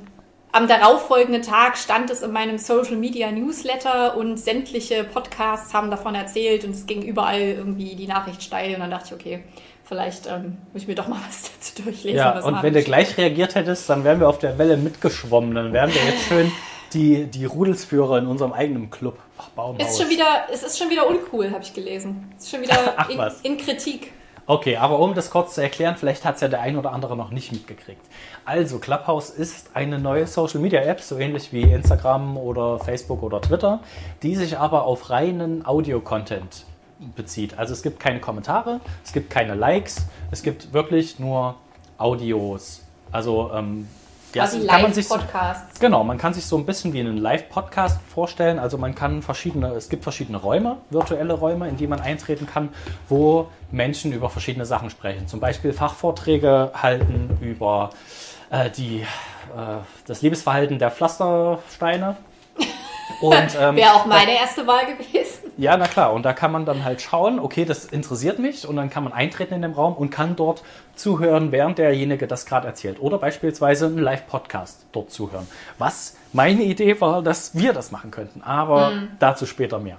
[0.52, 6.14] am darauffolgenden Tag stand es in meinem Social Media Newsletter und sämtliche Podcasts haben davon
[6.14, 9.44] erzählt und es ging überall irgendwie die Nachricht steil und dann dachte ich, okay,
[9.88, 12.18] Vielleicht ähm, muss ich mir doch mal was dazu durchlesen.
[12.18, 15.54] Ja, was und wenn du gleich reagiert hättest, dann wären wir auf der Welle mitgeschwommen.
[15.54, 16.52] Dann wären wir jetzt schön
[16.92, 19.18] die, die Rudelsführer in unserem eigenen Club.
[19.38, 19.88] Ach, Baumhaus.
[19.88, 22.30] Ist schon wieder, es ist schon wieder uncool, habe ich gelesen.
[22.36, 24.12] Ist schon wieder Ach, in, in Kritik.
[24.50, 27.14] Okay, aber um das kurz zu erklären, vielleicht hat es ja der ein oder andere
[27.18, 28.00] noch nicht mitgekriegt.
[28.46, 33.42] Also, Clubhouse ist eine neue Social Media App, so ähnlich wie Instagram oder Facebook oder
[33.42, 33.80] Twitter,
[34.22, 36.64] die sich aber auf reinen Audio-Content
[37.14, 37.58] bezieht.
[37.58, 41.56] Also es gibt keine Kommentare, es gibt keine Likes, es gibt wirklich nur
[41.98, 42.80] Audios.
[43.12, 43.86] Also ähm,
[44.34, 45.80] ja, Quasi kann man sich so- Live-Podcasts.
[45.80, 48.58] Genau, man kann sich so ein bisschen wie einen Live-Podcast vorstellen.
[48.58, 52.68] Also man kann verschiedene, es gibt verschiedene Räume, virtuelle Räume, in die man eintreten kann,
[53.08, 55.26] wo Menschen über verschiedene Sachen sprechen.
[55.28, 57.90] Zum Beispiel Fachvorträge halten über
[58.50, 59.04] äh, die, äh,
[60.06, 62.16] das Lebensverhalten der Pflastersteine.
[63.20, 65.50] Und ähm, Wäre auch meine erste Wahl gewesen.
[65.56, 66.12] ja, na klar.
[66.12, 69.12] Und da kann man dann halt schauen, okay, das interessiert mich und dann kann man
[69.12, 70.62] eintreten in den Raum und kann dort
[70.94, 73.00] zuhören, während derjenige das gerade erzählt.
[73.00, 75.46] Oder beispielsweise einen Live-Podcast dort zuhören.
[75.78, 78.42] Was meine Idee war, dass wir das machen könnten.
[78.42, 79.98] Aber dazu später mehr.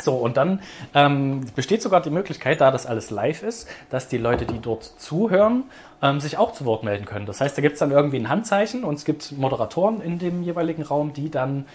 [0.00, 0.60] So, und dann
[0.94, 4.84] ähm, besteht sogar die Möglichkeit, da das alles live ist, dass die Leute, die dort
[4.84, 5.64] zuhören,
[6.00, 7.26] ähm, sich auch zu Wort melden können.
[7.26, 10.42] Das heißt, da gibt es dann irgendwie ein Handzeichen und es gibt Moderatoren in dem
[10.42, 11.66] jeweiligen Raum, die dann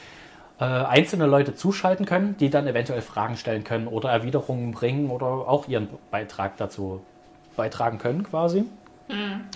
[0.59, 5.25] äh, einzelne Leute zuschalten können, die dann eventuell Fragen stellen können oder Erwiderungen bringen oder
[5.27, 7.01] auch ihren Beitrag dazu
[7.55, 8.65] beitragen können quasi.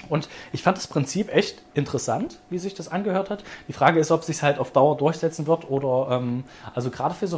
[0.07, 3.43] Und ich fand das Prinzip echt interessant, wie sich das angehört hat.
[3.67, 7.13] Die Frage ist, ob es sich halt auf Dauer durchsetzen wird oder ähm, also gerade
[7.13, 7.37] für so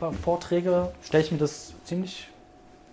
[0.00, 2.28] Fachvorträge stelle ich mir das ziemlich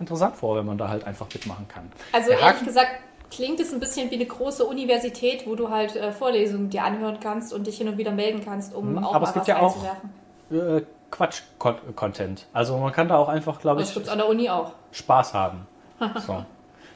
[0.00, 1.90] interessant vor, wenn man da halt einfach mitmachen kann.
[2.12, 2.90] Also Der ehrlich Haken- gesagt
[3.30, 7.18] klingt es ein bisschen wie eine große Universität, wo du halt äh, Vorlesungen dir anhören
[7.20, 9.60] kannst und dich hin und wieder melden kannst, um Mhm, auch aber es gibt ja
[9.60, 9.76] auch-.
[10.50, 12.46] Äh, Quatsch-Content.
[12.52, 14.72] Also man kann da auch einfach, glaube ich, gibt's an der Uni auch.
[14.92, 15.66] Spaß haben.
[16.26, 16.44] So.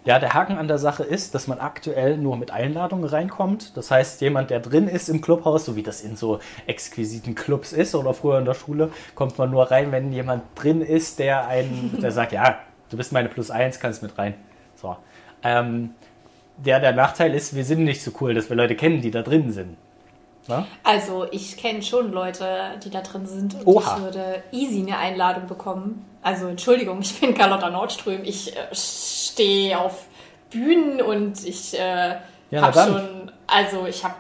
[0.05, 3.77] Ja, der Haken an der Sache ist, dass man aktuell nur mit Einladungen reinkommt.
[3.77, 7.75] Das heißt, jemand, der drin ist im Clubhaus, so wie das in so exquisiten Clubs
[7.75, 11.47] ist oder früher in der Schule, kommt man nur rein, wenn jemand drin ist, der
[11.49, 14.35] einen, der sagt, ja, du bist meine Plus eins, kannst mit rein.
[14.75, 14.97] So.
[15.43, 15.95] Ähm,
[16.65, 19.23] der, der Nachteil ist, wir sind nicht so cool, dass wir Leute kennen, die da
[19.23, 19.77] drin sind.
[20.49, 20.67] Ne?
[20.83, 23.97] Also ich kenne schon Leute, die da drin sind und Oha.
[23.97, 26.05] ich würde easy eine Einladung bekommen.
[26.23, 28.25] Also Entschuldigung, ich bin Carlotta Nordström.
[28.25, 30.07] Ich äh, stehe auf
[30.51, 32.17] Bühnen und ich äh,
[32.51, 34.15] na habe schon, also ich habe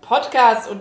[0.00, 0.80] Podcast und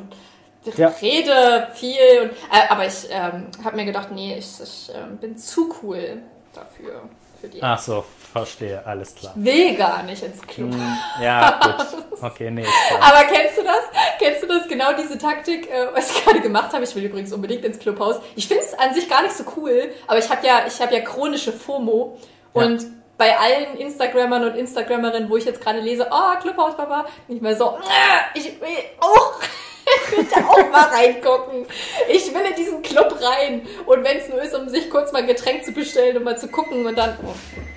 [0.77, 0.89] Ja.
[1.01, 1.97] rede viel.
[2.23, 6.21] Und, äh, aber ich ähm, habe mir gedacht, nee, ich, ich ähm, bin zu cool
[6.53, 7.03] dafür.
[7.39, 7.61] Für die.
[7.63, 8.03] Ach so,
[8.33, 9.31] verstehe, alles klar.
[9.35, 10.73] Will gar nicht ins Club.
[10.73, 12.03] Hm, Ja, gut.
[12.23, 13.01] Okay, nee, klar.
[13.01, 13.81] Aber kennst du das?
[14.17, 16.83] Kennst du das genau diese Taktik, äh, was ich gerade gemacht habe?
[16.85, 18.15] Ich will übrigens unbedingt ins Clubhaus.
[18.35, 20.93] Ich finde es an sich gar nicht so cool, aber ich habe ja, ich habe
[20.95, 22.17] ja chronische FOMO
[22.53, 22.85] und
[23.17, 27.55] bei allen Instagrammern und Instagrammerinnen, wo ich jetzt gerade lese, oh, Clubhaus, Papa, ich mal
[27.57, 28.67] so, äh, ich will
[29.01, 29.33] auch,
[30.11, 31.65] ich will da auch mal reingucken.
[32.09, 33.67] Ich will in diesen Club rein.
[33.85, 36.37] Und wenn es nur ist, um sich kurz mal ein Getränk zu bestellen und mal
[36.37, 37.33] zu gucken und dann, oh,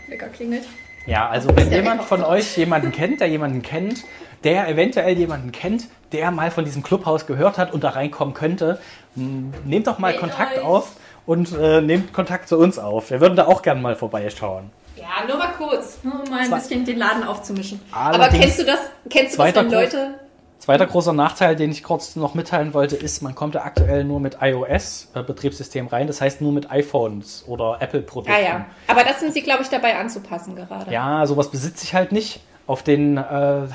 [0.08, 0.64] Wecker klingelt.
[1.06, 4.04] Ja, also wenn jemand von euch jemanden kennt, der jemanden kennt,
[4.44, 8.80] der eventuell jemanden kennt, der mal von diesem Clubhaus gehört hat und da reinkommen könnte,
[9.14, 10.64] nehmt doch mal Meldet Kontakt euch.
[10.64, 10.92] auf
[11.24, 13.10] und äh, nehmt Kontakt zu uns auf.
[13.10, 14.70] Wir würden da auch gerne mal vorbeischauen.
[14.96, 17.80] Ja, nur mal kurz, nur um mal ein Zwei- bisschen den Laden aufzumischen.
[17.92, 18.78] Aber kennst du das,
[19.10, 20.14] kennst du das, wenn Leute,
[20.58, 24.20] Zweiter großer Nachteil, den ich kurz noch mitteilen wollte, ist, man kommt da aktuell nur
[24.20, 28.32] mit iOS-Betriebssystem rein, das heißt nur mit iPhones oder Apple-Produkten.
[28.32, 30.90] ja, ja, aber das sind sie, glaube ich, dabei anzupassen gerade.
[30.92, 32.40] Ja, sowas besitze ich halt nicht.
[32.66, 33.22] Auf den äh,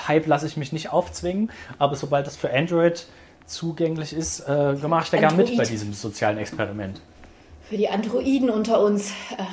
[0.07, 3.05] Hype lasse ich mich nicht aufzwingen, aber sobald das für Android
[3.45, 6.99] zugänglich ist, äh, mache ich da gerne mit bei diesem sozialen Experiment.
[7.69, 9.11] Für die Androiden unter uns.
[9.37, 9.43] Äh,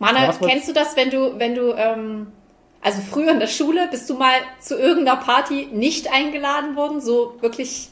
[0.00, 2.26] Ja, wolltest- kennst du das, wenn du, wenn du, ähm,
[2.86, 7.34] also früher in der Schule bist du mal zu irgendeiner Party nicht eingeladen worden, so
[7.40, 7.88] wirklich,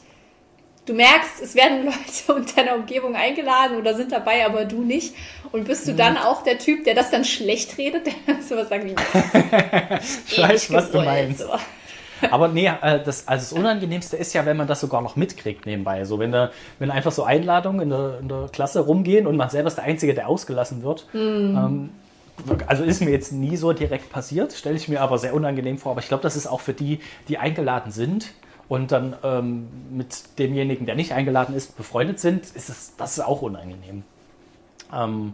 [0.85, 1.83] du merkst, es werden
[2.27, 5.13] Leute in deiner Umgebung eingeladen oder sind dabei, aber du nicht.
[5.51, 5.97] Und bist du Mhm.
[5.97, 8.95] dann auch der Typ, der das dann schlecht redet, der sowas sagt wie,
[10.29, 11.39] Ich weiß, was du meinst.
[11.41, 11.49] so.
[12.31, 15.65] Aber nee, äh, das, also das Unangenehmste ist ja, wenn man das sogar noch mitkriegt
[15.65, 16.05] nebenbei.
[16.05, 19.49] So, wenn, da, wenn einfach so Einladungen in der, in der Klasse rumgehen und man
[19.49, 21.05] selber ist der Einzige, der ausgelassen wird.
[21.13, 21.89] Ähm,
[22.67, 25.91] also ist mir jetzt nie so direkt passiert, stelle ich mir aber sehr unangenehm vor.
[25.93, 28.33] Aber ich glaube, das ist auch für die, die eingeladen sind
[28.67, 33.23] und dann ähm, mit demjenigen, der nicht eingeladen ist, befreundet sind, ist es, das ist
[33.23, 34.03] auch unangenehm.
[34.93, 35.33] Ähm,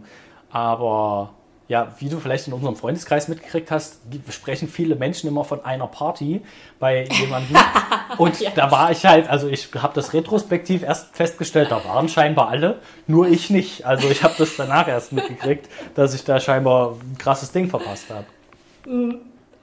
[0.50, 1.30] aber
[1.68, 4.00] ja, wie du vielleicht in unserem Freundeskreis mitgekriegt hast,
[4.30, 6.42] sprechen viele Menschen immer von einer Party
[6.78, 7.56] bei jemandem.
[8.18, 8.50] Und Ja.
[8.54, 12.80] da war ich halt, also ich habe das retrospektiv erst festgestellt, da waren scheinbar alle,
[13.06, 13.86] nur ich nicht.
[13.86, 18.06] Also ich habe das danach erst mitgekriegt, dass ich da scheinbar ein krasses Ding verpasst
[18.10, 18.26] habe.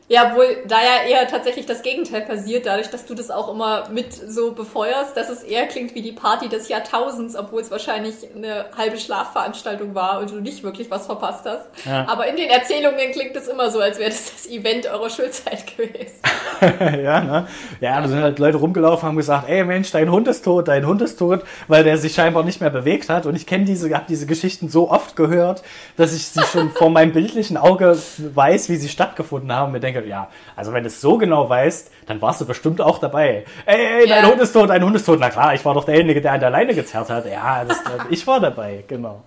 [0.10, 3.88] Ja, obwohl da ja eher tatsächlich das Gegenteil passiert, dadurch, dass du das auch immer
[3.90, 8.16] mit so befeuerst, dass es eher klingt wie die Party des Jahrtausends, obwohl es wahrscheinlich
[8.36, 11.66] eine halbe Schlafveranstaltung war und du nicht wirklich was verpasst hast.
[11.86, 12.08] Ja.
[12.08, 15.78] Aber in den Erzählungen klingt es immer so, als wäre das das Event eurer Schulzeit
[15.78, 16.16] gewesen.
[17.04, 17.48] ja, ne?
[17.80, 20.88] Ja, da sind halt Leute rumgelaufen, haben gesagt, ey Mensch, dein Hund ist tot, dein
[20.88, 23.28] Hund ist tot, weil der sich scheinbar nicht mehr bewegt hat.
[23.28, 25.62] Und ich kenne diese, habe diese Geschichten so oft gehört,
[25.98, 29.72] dass ich sie schon vor meinem bildlichen Auge weiß, wie sie stattgefunden haben.
[29.72, 32.98] Mir denke, ja, also wenn du es so genau weißt, dann warst du bestimmt auch
[33.00, 33.46] dabei.
[33.66, 34.30] Ey, ey, dein Ja.
[34.32, 35.20] Hund ist tot, dein Hund ist tot.
[35.20, 37.26] Na klar, ich war doch derjenige, der an der Leine gezerrt hat.
[37.26, 39.22] Ja, das, ich war dabei, genau.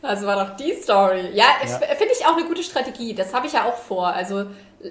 [0.00, 1.30] Also war doch die Story.
[1.34, 1.66] Ja, Ja.
[1.96, 3.14] finde ich auch eine gute Strategie.
[3.14, 4.06] Das habe ich ja auch vor.
[4.06, 4.44] Also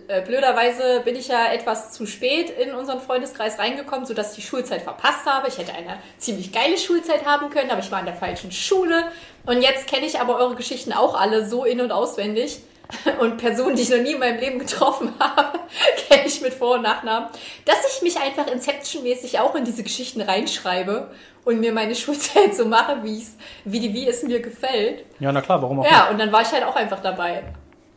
[0.10, 4.50] äh, blöderweise bin ich ja etwas zu spät in unseren Freundeskreis reingekommen, sodass ich die
[4.50, 5.48] Schulzeit verpasst habe.
[5.48, 9.04] Ich hätte eine ziemlich geile Schulzeit haben können, aber ich war in der falschen Schule.
[9.46, 12.60] Und jetzt kenne ich aber eure Geschichten auch alle so in- und auswendig.
[13.20, 15.60] Und Personen, die ich noch nie in meinem Leben getroffen habe,
[16.08, 17.30] kenne ich mit Vor- und Nachnamen,
[17.66, 21.10] dass ich mich einfach Inception-mäßig auch in diese Geschichten reinschreibe
[21.44, 25.04] und mir meine Schulzeit so mache, wie, ich's- wie, die, wie es mir gefällt.
[25.20, 27.44] Ja, na klar, warum auch Ja, und dann war ich halt auch einfach dabei.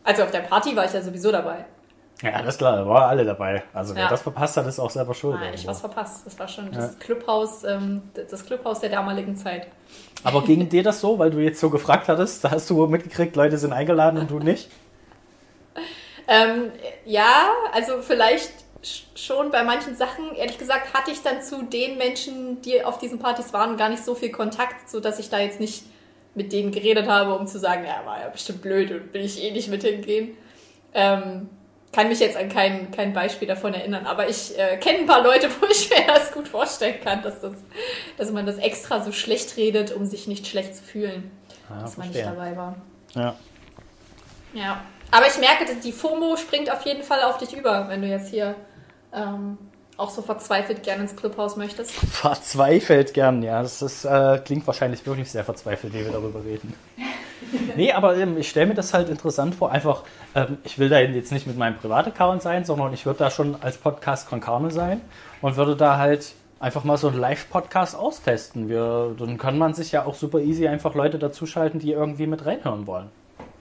[0.02, 1.64] Also auf der Party war ich ja sowieso dabei.
[2.22, 3.62] Ja, das ist klar, da waren alle dabei.
[3.72, 4.08] Also wer Ja.
[4.10, 5.40] das verpasst hat, ist auch selber schuld.
[5.40, 6.26] Nein, ich was verpasst.
[6.26, 9.68] Das war schon das Clubhaus, ähm, das Clubhaus der damaligen Zeit.
[10.22, 12.44] Aber ging dir das so, weil du jetzt so gefragt hattest?
[12.44, 14.68] Da hast du mitgekriegt, Leute sind eingeladen und du nicht?
[16.28, 16.70] Ähm,
[17.04, 18.52] ja, also vielleicht
[18.84, 20.34] sch- schon bei manchen Sachen.
[20.36, 24.04] Ehrlich gesagt hatte ich dann zu den Menschen, die auf diesen Partys waren, gar nicht
[24.04, 25.84] so viel Kontakt, so dass ich da jetzt nicht
[26.34, 29.42] mit denen geredet habe, um zu sagen, ja, war ja bestimmt blöd und will ich
[29.42, 30.36] eh nicht mit hingehen.
[30.94, 31.48] Ähm,
[31.92, 35.22] kann mich jetzt an kein, kein Beispiel davon erinnern, aber ich äh, kenne ein paar
[35.22, 37.54] Leute, wo ich mir das gut vorstellen kann, dass, das,
[38.16, 41.30] dass man das extra so schlecht redet, um sich nicht schlecht zu fühlen,
[41.68, 42.26] Ja, dass man verstehe.
[42.30, 42.76] nicht dabei war.
[43.14, 43.34] Ja.
[44.52, 44.80] Ja.
[45.10, 48.08] Aber ich merke, dass die FOMO springt auf jeden Fall auf dich über, wenn du
[48.08, 48.54] jetzt hier
[49.12, 49.58] ähm,
[49.96, 51.90] auch so verzweifelt gerne ins Clubhaus möchtest.
[52.12, 53.62] Verzweifelt gern, ja.
[53.62, 56.74] Das ist, äh, klingt wahrscheinlich wirklich sehr verzweifelt, wie wir darüber reden.
[57.76, 59.70] Nee, aber ähm, ich stelle mir das halt interessant vor.
[59.70, 60.02] Einfach,
[60.34, 63.56] ähm, ich will da jetzt nicht mit meinem Privataccount sein, sondern ich würde da schon
[63.60, 65.00] als Podcast con Carne sein
[65.40, 68.68] und würde da halt einfach mal so einen Live-Podcast austesten.
[68.68, 72.44] Wir, dann kann man sich ja auch super easy einfach Leute dazuschalten, die irgendwie mit
[72.44, 73.08] reinhören wollen.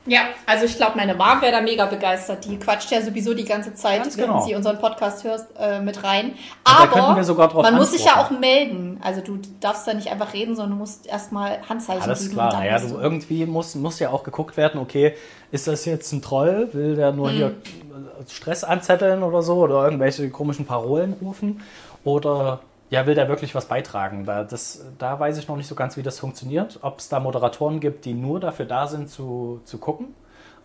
[0.10, 2.44] Ja, also ich glaube, meine Mom wäre da mega begeistert.
[2.46, 4.42] Die quatscht ja sowieso die ganze Zeit, Ganz wenn genau.
[4.42, 6.34] sie unseren Podcast hört, äh, mit rein.
[6.64, 7.16] Aber
[7.62, 8.40] man muss sich ja auch antworten.
[8.40, 9.00] melden.
[9.04, 12.34] Also du darfst da nicht einfach reden, sondern du musst erstmal Handzeichen Alles geben.
[12.34, 15.16] klar, bist du, irgendwie muss, muss ja auch geguckt werden, okay,
[15.52, 16.70] ist das jetzt ein Troll?
[16.74, 17.56] Will der nur hier
[18.28, 21.62] Stress anzetteln oder so oder irgendwelche komischen Parolen rufen?
[22.04, 24.26] Oder ja, will der wirklich was beitragen?
[24.26, 26.80] Da, das, da weiß ich noch nicht so ganz, wie das funktioniert.
[26.82, 30.08] Ob es da Moderatoren gibt, die nur dafür da sind, zu, zu gucken,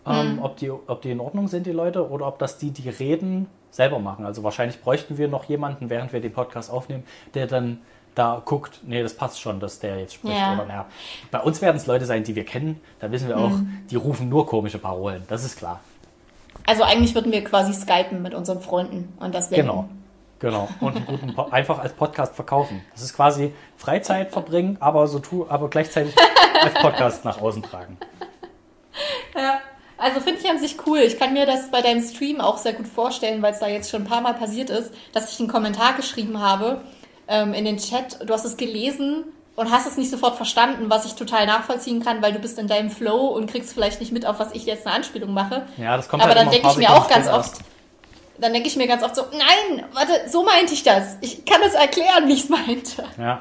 [0.07, 2.89] ähm, ob, die, ob die in Ordnung sind, die Leute, oder ob das die, die
[2.89, 4.25] reden, selber machen.
[4.25, 7.03] Also wahrscheinlich bräuchten wir noch jemanden, während wir den Podcast aufnehmen,
[7.33, 7.79] der dann
[8.15, 10.37] da guckt, nee, das passt schon, dass der jetzt spricht.
[10.37, 10.53] Ja.
[10.53, 10.85] Oder, na,
[11.31, 12.79] bei uns werden es Leute sein, die wir kennen.
[13.01, 13.79] Da wissen wir auch, Mhm.
[13.91, 15.23] die rufen nur komische Parolen.
[15.27, 15.81] Das ist klar.
[16.65, 19.67] Also eigentlich würden wir quasi skypen mit unseren Freunden und das senden.
[19.67, 19.89] Genau.
[20.39, 20.67] Genau.
[20.81, 22.81] Und einen guten po einfach als Podcast verkaufen.
[22.93, 26.13] Das ist quasi Freizeit verbringen, aber so tu, aber gleichzeitig
[26.61, 27.97] als Podcast nach außen tragen.
[29.35, 29.59] Ja,
[29.97, 30.99] also finde ich an sich cool.
[30.99, 33.89] Ich kann mir das bei deinem Stream auch sehr gut vorstellen, weil es da jetzt
[33.89, 36.81] schon ein paar Mal passiert ist, dass ich einen Kommentar geschrieben habe
[37.27, 38.19] ähm, in den Chat.
[38.27, 39.23] Du hast es gelesen
[39.55, 42.67] und hast es nicht sofort verstanden, was ich total nachvollziehen kann, weil du bist in
[42.67, 45.65] deinem Flow und kriegst vielleicht nicht mit, auf was ich jetzt eine Anspielung mache.
[45.77, 47.59] Ja, das kommt Aber halt dann denke ich mir auch ganz oft.
[48.39, 51.17] Dann denke ich mir ganz oft so, nein, warte, so meinte ich das.
[51.21, 53.03] Ich kann das erklären, wie ich es meinte.
[53.17, 53.39] Ja.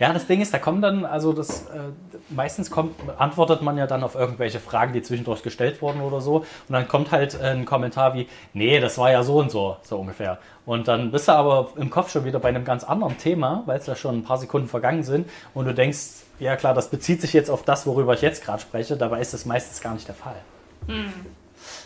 [0.00, 1.90] Ja, das Ding ist, da kommen dann, also das äh,
[2.30, 6.36] meistens kommt, antwortet man ja dann auf irgendwelche Fragen, die zwischendurch gestellt wurden oder so.
[6.36, 9.76] Und dann kommt halt äh, ein Kommentar wie, nee, das war ja so und so,
[9.82, 10.38] so ungefähr.
[10.64, 13.78] Und dann bist du aber im Kopf schon wieder bei einem ganz anderen Thema, weil
[13.78, 15.98] es ja schon ein paar Sekunden vergangen sind und du denkst,
[16.38, 19.34] ja klar, das bezieht sich jetzt auf das, worüber ich jetzt gerade spreche, dabei ist
[19.34, 20.36] das meistens gar nicht der Fall.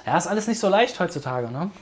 [0.07, 1.73] Ja, ist alles nicht so leicht heutzutage, ne?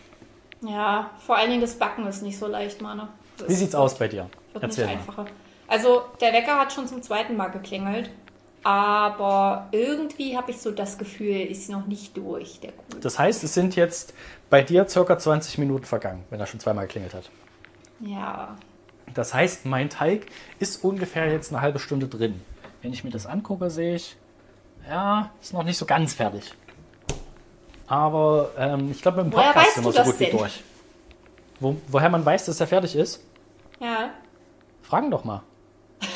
[0.62, 3.08] Ja, vor allen Dingen das Backen ist nicht so leicht, Mane.
[3.38, 4.28] Das Wie sieht's aus bei dir?
[4.52, 5.26] Wird Erzähl nicht einfacher.
[5.66, 8.10] Also, der Wecker hat schon zum zweiten Mal geklingelt.
[8.64, 12.98] Aber irgendwie habe ich so das Gefühl, ist noch nicht durch, der Kuh.
[13.00, 14.14] Das heißt, es sind jetzt
[14.50, 17.30] bei dir circa 20 Minuten vergangen, wenn er schon zweimal geklingelt hat.
[18.00, 18.56] Ja.
[19.14, 20.26] Das heißt, mein Teig
[20.60, 22.40] ist ungefähr jetzt eine halbe Stunde drin.
[22.82, 24.16] Wenn ich mir das angucke, sehe ich,
[24.88, 26.54] ja, ist noch nicht so ganz fertig.
[27.92, 30.38] Aber ähm, ich glaube, mit dem Podcast weißt sind wir so gut wie denn?
[30.38, 30.64] durch.
[31.60, 33.22] Wo, woher man weiß, dass er fertig ist?
[33.80, 34.08] Ja.
[34.80, 35.42] Fragen doch mal.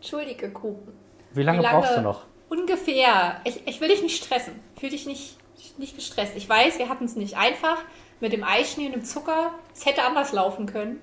[0.00, 0.92] Entschuldige, Kuchen.
[1.34, 2.24] Wie lange, Wie lange- brauchst du noch?
[2.48, 3.40] ungefähr.
[3.44, 4.58] Ich, ich will dich nicht stressen.
[4.80, 5.36] Fühl dich nicht,
[5.78, 6.32] nicht gestresst.
[6.34, 7.78] Ich weiß, wir hatten es nicht einfach
[8.18, 9.52] mit dem Eischnee und dem Zucker.
[9.72, 11.00] Es hätte anders laufen können.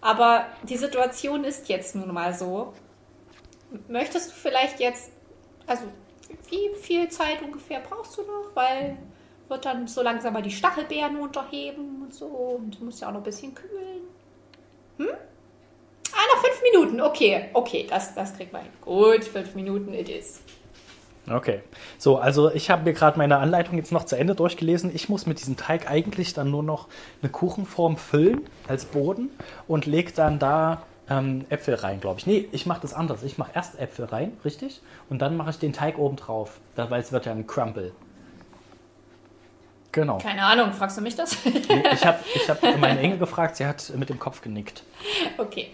[0.00, 2.74] Aber die Situation ist jetzt nun mal so.
[3.88, 5.10] Möchtest du vielleicht jetzt,
[5.66, 5.82] also
[6.50, 8.54] wie viel Zeit ungefähr brauchst du noch?
[8.54, 8.96] Weil
[9.48, 12.26] wird dann so langsam mal die Stachelbeeren unterheben und so.
[12.26, 14.02] Und du musst ja auch noch ein bisschen kühlen.
[14.98, 15.08] Hm?
[16.12, 17.00] Ah, noch fünf Minuten.
[17.00, 18.72] Okay, okay, das, das kriegt man hin.
[18.80, 20.40] Gut, fünf Minuten it is.
[21.30, 21.62] Okay.
[21.98, 24.94] So, also ich habe mir gerade meine Anleitung jetzt noch zu Ende durchgelesen.
[24.94, 26.88] Ich muss mit diesem Teig eigentlich dann nur noch
[27.22, 29.30] eine Kuchenform füllen als Boden
[29.66, 32.26] und leg dann da ähm, Äpfel rein, glaube ich.
[32.26, 33.22] Nee, ich mache das anders.
[33.22, 34.80] Ich mache erst Äpfel rein, richtig?
[35.10, 37.92] Und dann mache ich den Teig oben drauf, weil es wird ja ein Crumble.
[39.92, 40.18] Genau.
[40.18, 41.36] Keine Ahnung, fragst du mich das?
[41.44, 44.82] Nee, ich habe ich hab meine Engel gefragt, sie hat mit dem Kopf genickt.
[45.38, 45.70] okay.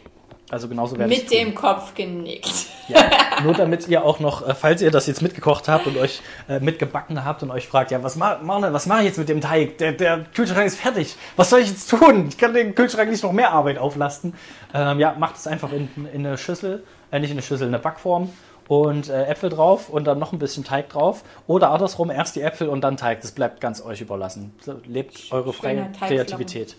[0.50, 2.66] Also genauso werde ich Mit dem Kopf genickt.
[2.88, 3.08] Ja,
[3.44, 6.58] nur damit ihr auch noch, äh, falls ihr das jetzt mitgekocht habt und euch äh,
[6.58, 9.78] mitgebacken habt und euch fragt, ja, was mache was mach ich jetzt mit dem Teig?
[9.78, 11.14] Der, der Kühlschrank ist fertig.
[11.36, 12.26] Was soll ich jetzt tun?
[12.28, 14.34] Ich kann den Kühlschrank nicht noch mehr Arbeit auflasten.
[14.74, 16.82] Ähm, ja, macht es einfach in, in eine Schüssel,
[17.12, 18.30] äh, nicht in eine Schüssel, in eine Backform
[18.66, 21.22] und äh, Äpfel drauf und dann noch ein bisschen Teig drauf.
[21.46, 23.20] Oder andersrum, erst die Äpfel und dann Teig.
[23.20, 24.52] Das bleibt ganz euch überlassen.
[24.84, 25.92] Lebt eure freie.
[26.06, 26.74] Kreativität.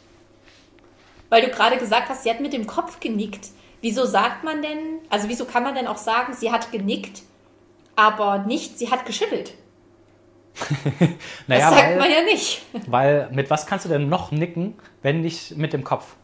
[1.29, 3.47] Weil du gerade gesagt hast, sie hat mit dem Kopf genickt.
[3.81, 7.23] Wieso sagt man denn, also wieso kann man denn auch sagen, sie hat genickt,
[7.95, 9.53] aber nicht, sie hat geschüttelt?
[11.47, 12.61] Naja, das sagt weil, man ja nicht.
[12.87, 16.15] weil mit was kannst du denn noch nicken, wenn nicht mit dem Kopf?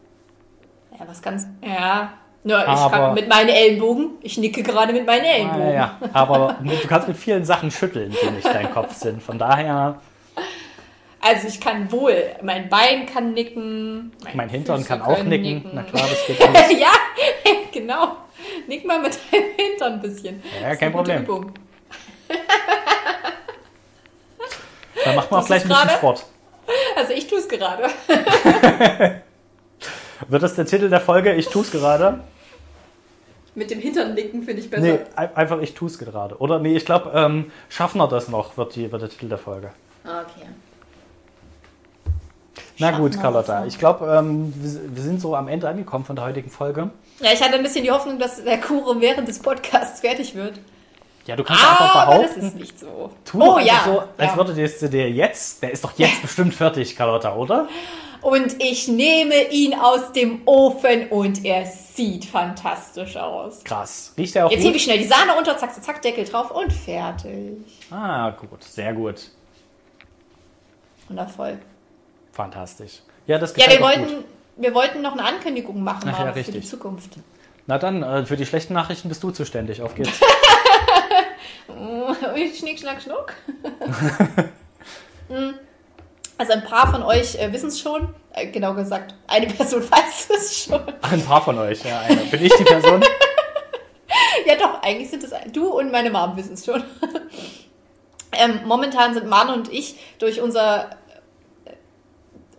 [0.98, 2.12] Ja, was kannst Ja.
[2.44, 4.12] Ja, ich Aber- kann mit meinen Ellbogen.
[4.22, 5.60] Ich nicke gerade mit meinen Ellbogen.
[5.60, 9.22] Ah, ja, aber du kannst mit vielen Sachen schütteln, die nicht dein Kopf sind.
[9.22, 10.00] Von daher,
[11.20, 14.12] Also ich kann wohl, mein Bein kann nicken.
[14.22, 15.68] meine mein Hintern kann auch können nicken.
[15.72, 16.70] Na klar, das geht alles.
[16.78, 16.92] ja,
[17.72, 18.16] genau.
[18.68, 20.42] Nick mal mit deinem Hintern ein bisschen.
[20.62, 21.26] Ja, kein Problem.
[25.04, 26.26] Dann macht man auch gleich ein bisschen Sport.
[26.96, 27.84] Also ich tue es gerade.
[30.28, 31.34] Wird das der Titel der Folge?
[31.34, 32.20] Ich tu's gerade?
[33.54, 34.82] Mit dem Hintern nicken finde ich besser.
[34.82, 36.36] Nee, ein- einfach ich tu's gerade.
[36.38, 39.38] Oder nee, ich glaube, ähm, schaffen wir das noch, wird, die, wird der Titel der
[39.38, 39.70] Folge.
[40.04, 40.46] Okay.
[42.78, 43.66] Na gut, Carlotta.
[43.66, 46.90] Ich glaube, ähm, wir, wir sind so am Ende angekommen von der heutigen Folge.
[47.20, 50.60] Ja, ich hatte ein bisschen die Hoffnung, dass der Kuchen während des Podcasts fertig wird.
[51.26, 53.10] Ja, du kannst einfach Aber das behaupten, ist nicht so.
[53.24, 53.82] tu oh ja.
[53.84, 54.36] so, als ja.
[54.36, 57.68] würde dir der jetzt, der ist doch jetzt bestimmt fertig, Carlotta, oder?
[58.22, 63.62] Und ich nehme ihn aus dem Ofen und er sieht fantastisch aus.
[63.62, 64.12] Krass.
[64.16, 64.76] Riecht der auch Jetzt hebe gut?
[64.76, 67.58] ich schnell die Sahne unter, zack, zack, zack, Deckel drauf und fertig.
[67.90, 69.30] Ah, gut, sehr gut.
[71.08, 71.58] Wundervoll.
[72.38, 73.02] Fantastisch.
[73.26, 74.24] Ja, das Ja, wir wollten, gut.
[74.58, 77.16] wir wollten noch eine Ankündigung machen Ach ja, für die Zukunft.
[77.66, 79.82] Na dann, äh, für die schlechten Nachrichten bist du zuständig.
[79.82, 80.20] Auf geht's.
[82.58, 83.34] Schnick, schnack, schnuck.
[85.28, 85.54] Mm.
[86.38, 88.14] also ein paar von euch äh, wissen es schon.
[88.32, 90.80] Äh, genau gesagt, eine Person weiß es schon.
[91.02, 91.84] Ein paar von euch.
[91.84, 92.20] Ja, eine.
[92.22, 93.04] Bin ich die Person?
[94.46, 96.82] Ja doch, eigentlich sind es du und meine Mom wissen es schon.
[98.32, 100.97] ähm, momentan sind Manu und ich durch unser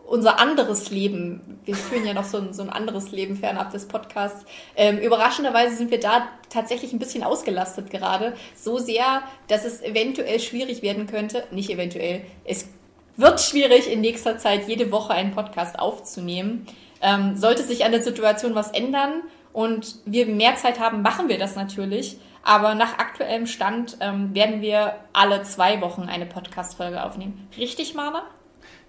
[0.10, 3.88] unser anderes Leben, wir führen ja noch so ein, so ein anderes Leben fernab des
[3.88, 4.43] Podcasts.
[4.76, 8.34] Ähm, überraschenderweise sind wir da tatsächlich ein bisschen ausgelastet gerade.
[8.55, 11.43] So sehr, dass es eventuell schwierig werden könnte.
[11.51, 12.70] Nicht eventuell, es
[13.18, 16.66] wird schwierig, in nächster Zeit jede Woche einen Podcast aufzunehmen.
[17.01, 19.22] Ähm, sollte sich an der Situation was ändern
[19.53, 22.18] und wir mehr Zeit haben, machen wir das natürlich.
[22.41, 27.47] Aber nach aktuellem Stand ähm, werden wir alle zwei Wochen eine Podcast-Folge aufnehmen.
[27.57, 28.24] Richtig, Marla?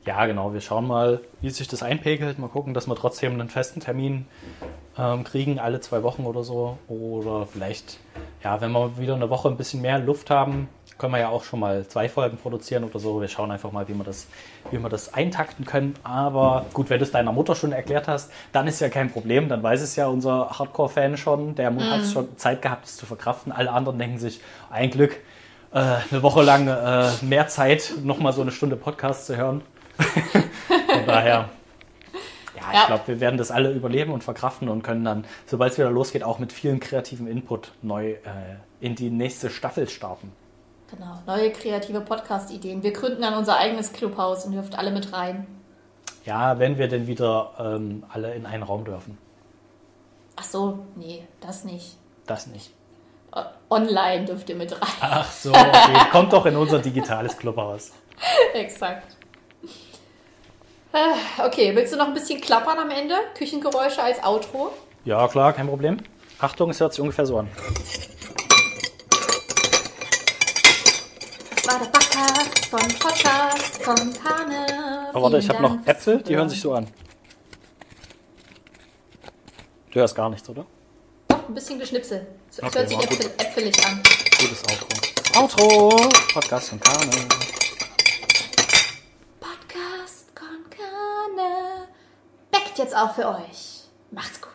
[0.07, 0.55] Ja, genau.
[0.55, 2.39] Wir schauen mal, wie sich das einpegelt.
[2.39, 4.27] Mal gucken, dass wir trotzdem einen festen Termin
[4.97, 6.79] ähm, kriegen, alle zwei Wochen oder so.
[6.89, 7.99] Oder vielleicht,
[8.43, 11.45] ja, wenn wir wieder eine Woche ein bisschen mehr Luft haben, können wir ja auch
[11.45, 13.21] schon mal zwei Folgen produzieren oder so.
[13.21, 14.27] Wir schauen einfach mal, wie wir das,
[14.71, 15.95] wie wir das eintakten können.
[16.03, 19.51] Aber gut, wenn du es deiner Mutter schon erklärt hast, dann ist ja kein Problem.
[19.51, 21.55] Dann weiß es ja unser Hardcore-Fan schon.
[21.57, 23.53] Der hat schon Zeit gehabt, es zu verkraften.
[23.53, 24.41] Alle anderen denken sich,
[24.71, 25.17] ein Glück,
[25.73, 25.79] äh,
[26.11, 29.63] eine Woche lang äh, mehr Zeit, nochmal so eine Stunde Podcast zu hören.
[30.01, 31.49] Von daher,
[32.57, 32.87] ja, ich Ja.
[32.87, 36.23] glaube, wir werden das alle überleben und verkraften und können dann, sobald es wieder losgeht,
[36.25, 38.19] auch mit vielen kreativen Input neu äh,
[38.81, 40.33] in die nächste Staffel starten.
[40.91, 42.83] Genau, neue kreative Podcast-Ideen.
[42.83, 45.47] Wir gründen dann unser eigenes Clubhaus und dürft alle mit rein.
[46.25, 49.17] Ja, wenn wir denn wieder ähm, alle in einen Raum dürfen.
[50.37, 51.97] Ach so, nee, das nicht.
[52.27, 52.73] Das nicht.
[53.71, 54.89] Online dürft ihr mit rein.
[55.01, 55.99] Ach so, okay.
[56.11, 57.93] Kommt doch in unser digitales Clubhaus.
[58.55, 59.17] Exakt.
[60.93, 63.15] Äh, Okay, willst du noch ein bisschen klappern am Ende?
[63.37, 64.73] Küchengeräusche als Outro?
[65.05, 65.99] Ja, klar, kein Problem.
[66.39, 67.49] Achtung, es hört sich ungefähr so an.
[71.67, 75.09] war der Podcast von Podcast von Kane.
[75.11, 76.87] Aber warte, ich habe noch Äpfel, die hören sich so an.
[79.93, 80.67] Du hörst gar nichts, oder?
[81.29, 82.27] Doch, ein bisschen geschnipselt.
[82.51, 84.03] Es Okay, hört sich äpfel, äpfelig an.
[84.41, 85.41] Gutes Outro.
[85.41, 86.11] Outro!
[86.33, 87.29] Podcast von Kane.
[92.71, 93.89] Backt jetzt auch für euch.
[94.13, 94.50] Macht's gut.